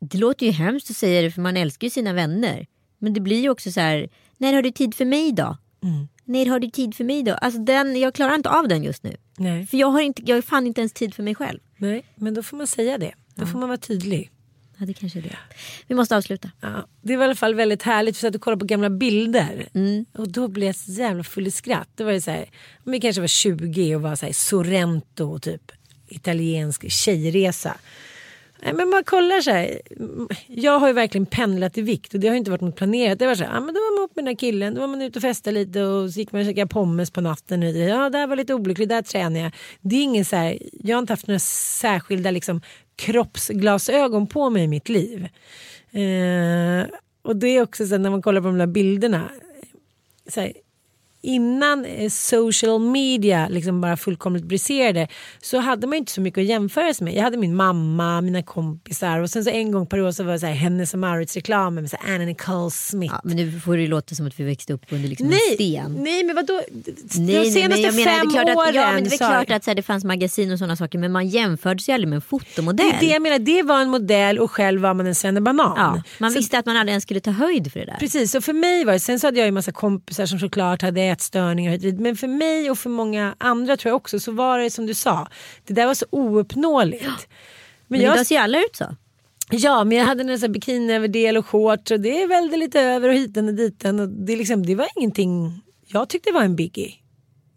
[0.01, 2.67] det låter ju hemskt att säga det för man älskar ju sina vänner.
[2.99, 5.57] Men det blir ju också så här, när har du tid för mig då?
[6.25, 7.33] När har du tid för mig då?
[7.33, 9.15] Alltså den, jag klarar inte av den just nu.
[9.37, 9.67] Nej.
[9.67, 11.59] För jag har, inte, jag har fan inte ens tid för mig själv.
[11.77, 13.13] Nej, men då får man säga det.
[13.35, 14.31] Då får man vara tydlig.
[14.79, 15.37] Ja, det kanske är det.
[15.87, 16.51] Vi måste avsluta.
[16.61, 19.69] Ja, det var i alla fall väldigt härligt för att du kollade på gamla bilder.
[19.73, 20.05] Mm.
[20.13, 21.89] Och då blev jag så jävla full i skratt.
[21.95, 22.49] Då var det så här,
[22.83, 25.71] vi kanske var 20 och var så här Sorrento typ
[26.07, 27.77] italiensk tjejresa.
[28.61, 29.81] Nej, men man kollar så här.
[30.47, 33.19] Jag har ju verkligen pendlat i vikt och det har ju inte varit något planerat.
[33.19, 34.81] Det var så här, ah, men då var man upp med den där killen, då
[34.81, 37.63] var man ute och festade lite och så gick man och käkade pommes på natten.
[37.63, 39.51] Och, ja, där var lite olyckligt, där tränade jag.
[39.81, 42.61] Det är ingen så här, jag har inte haft några särskilda liksom,
[42.95, 45.27] kroppsglasögon på mig i mitt liv.
[45.91, 46.87] Eh,
[47.21, 49.29] och det är också så här, när man kollar på de där bilderna.
[50.27, 50.53] Så här,
[51.21, 55.07] innan eh, social media liksom bara fullkomligt briserade
[55.41, 57.13] så hade man inte så mycket att jämföra sig med.
[57.15, 60.33] Jag hade min mamma, mina kompisar och sen så en gång per år så var
[60.33, 63.13] det så här Hennes och Mauritz reklamen med så Anna Nicole Smith.
[63.13, 65.55] Ja, men nu får det låta som att vi växte upp under liksom en nej,
[65.55, 65.93] sten.
[66.03, 66.53] nej men vadå?
[66.73, 69.03] Nej, De nej, senaste men jag menar, fem det är klart åren att, ja, men
[69.03, 71.83] det är klart att så här, det fanns magasin och sådana saker men man jämförde
[71.83, 72.89] sig aldrig med en fotomodell.
[72.89, 75.73] det är det jag menar, det var en modell och själv var man en svennebanan.
[75.77, 77.95] ja, man Så- visste att man aldrig ens skulle ta höjd för det där.
[77.99, 80.81] Precis, och för mig var det, sen så hade jag ju massa kompisar som såklart
[80.81, 84.69] hade ätstörningar men för mig och för många andra tror jag också så var det
[84.69, 85.27] som du sa,
[85.65, 87.03] det där var så ouppnåeligt.
[87.03, 87.17] Men
[87.87, 88.95] Men jag, idag ser alla ut så.
[89.51, 93.47] ja, men jag hade en bikiniöverdel och shorts och det välde lite över och hiten
[93.47, 96.93] och diten och det, liksom, det var ingenting jag tyckte var en biggie.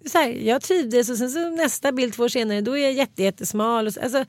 [0.06, 2.92] Så här, jag trivdes och sen så nästa bild två år senare då är jag
[2.92, 3.86] jätte, jättesmal.
[3.86, 4.24] Och så, alltså,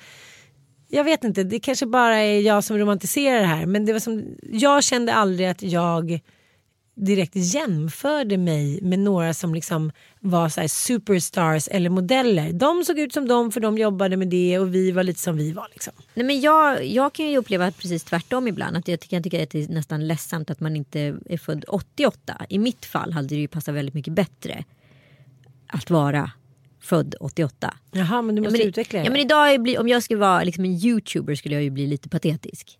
[0.90, 4.00] jag vet inte, det kanske bara är jag som romantiserar det här men det var
[4.00, 6.20] som, jag kände aldrig att jag
[6.96, 12.54] direkt jämförde mig med några som liksom var så här superstars eller modeller.
[12.54, 15.38] De såg ut som de för de jobbade med det och vi var lite som
[15.38, 15.68] vi var.
[15.72, 15.94] Liksom.
[16.14, 18.78] Nej, men jag, jag kan ju uppleva precis tvärtom ibland.
[18.78, 22.46] Att jag kan tycka att det är nästan ledsamt att man inte är född 88.
[22.50, 24.64] I mitt fall hade det ju passat väldigt mycket bättre
[25.68, 26.32] att vara
[26.82, 27.74] född 88.
[27.92, 29.06] Jaha, men du Ja, måste men, utveckla det.
[29.06, 32.10] ja, men idag, om jag skulle vara liksom en youtuber skulle jag ju bli lite
[32.10, 32.78] patetisk.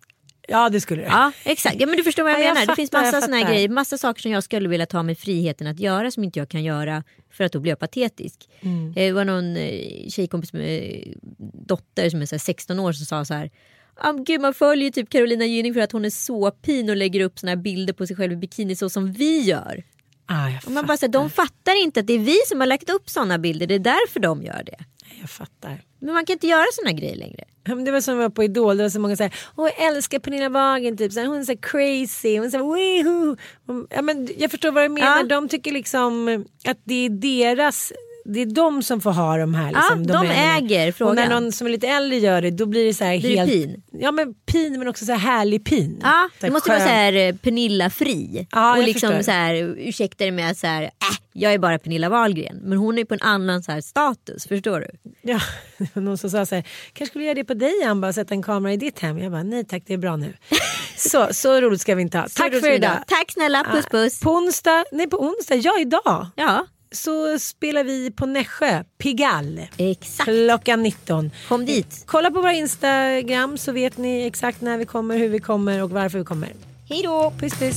[0.48, 1.08] Ja, det skulle du.
[1.08, 2.66] Ja exakt, ja, men du förstår vad jag Ja, jag menar.
[2.66, 3.54] det finns fattar, massa såna här fattar.
[3.54, 6.48] grejer, massa saker som jag skulle vilja ta mig friheten att göra som inte jag
[6.48, 8.48] kan göra för att då blir jag patetisk.
[8.60, 8.88] Mm.
[8.88, 11.12] Eh, Det var någon eh, tjejkompis med eh,
[11.66, 13.50] dotter som är så här 16 år som sa så här
[13.96, 17.20] Ah, gud, man följer typ Carolina Gynning för att hon är så pin och lägger
[17.20, 19.82] upp såna här bilder på sig själv i bikini så som vi gör.
[20.26, 22.66] Ah, Och man bara, så här, de fattar inte att det är vi som har
[22.66, 24.84] lagt upp såna bilder, det är därför de gör det.
[25.20, 25.82] Jag fattar.
[25.98, 27.44] Men man kan inte göra såna grejer längre.
[27.64, 29.88] Ja, men Det var som var på Idol, det var så många såhär, åh jag
[29.88, 31.12] älskar Pernilla Wagen, typ.
[31.16, 33.36] hon är så crazy, hon är så här, woohoo.
[33.90, 35.22] Ja, men Jag förstår vad du menar, Ja.
[35.22, 37.92] de tycker liksom att det är deras
[38.24, 39.72] det är de som får ha de här.
[39.72, 40.56] Liksom, de domänerna.
[40.56, 41.14] äger Och frågan.
[41.16, 43.50] när någon som är lite äldre gör det då blir det så här Blir helt...
[43.50, 43.82] pin?
[43.92, 46.00] Ja men pin men också så här härlig pin.
[46.02, 46.88] Ja, Så det måste vara skön.
[46.88, 48.46] så här eh, Pernilla fri.
[48.50, 49.22] Ja, och liksom förstår.
[49.22, 50.90] så här, ursäkta dig med att så här, äh,
[51.32, 52.56] jag är bara Pernilla Wahlgren.
[52.62, 55.10] Men hon är på en annan så här status, förstår du?
[55.22, 55.40] Ja,
[56.00, 58.72] någon som sa så här, kanske skulle göra det på dig bara sätta en kamera
[58.72, 59.18] i ditt hem.
[59.18, 60.32] Jag bara, nej tack det är bra nu.
[60.96, 62.28] så, så roligt ska vi inte ha.
[62.28, 62.96] Så Tack för idag.
[63.06, 64.20] Tack snälla, puss puss.
[64.20, 66.26] På onsdag, nej på onsdag, ja idag.
[66.36, 69.68] Ja, Så spelar vi på Nässjö, Pigalle.
[69.76, 70.24] exakt.
[70.24, 71.30] Klockan 19.
[71.48, 72.02] Kom dit.
[72.06, 75.90] Kolla på vår Instagram så vet ni exakt när vi kommer, hur vi kommer och
[75.90, 76.52] varför vi kommer.
[76.88, 77.32] Hej då.
[77.38, 77.76] Puss puss.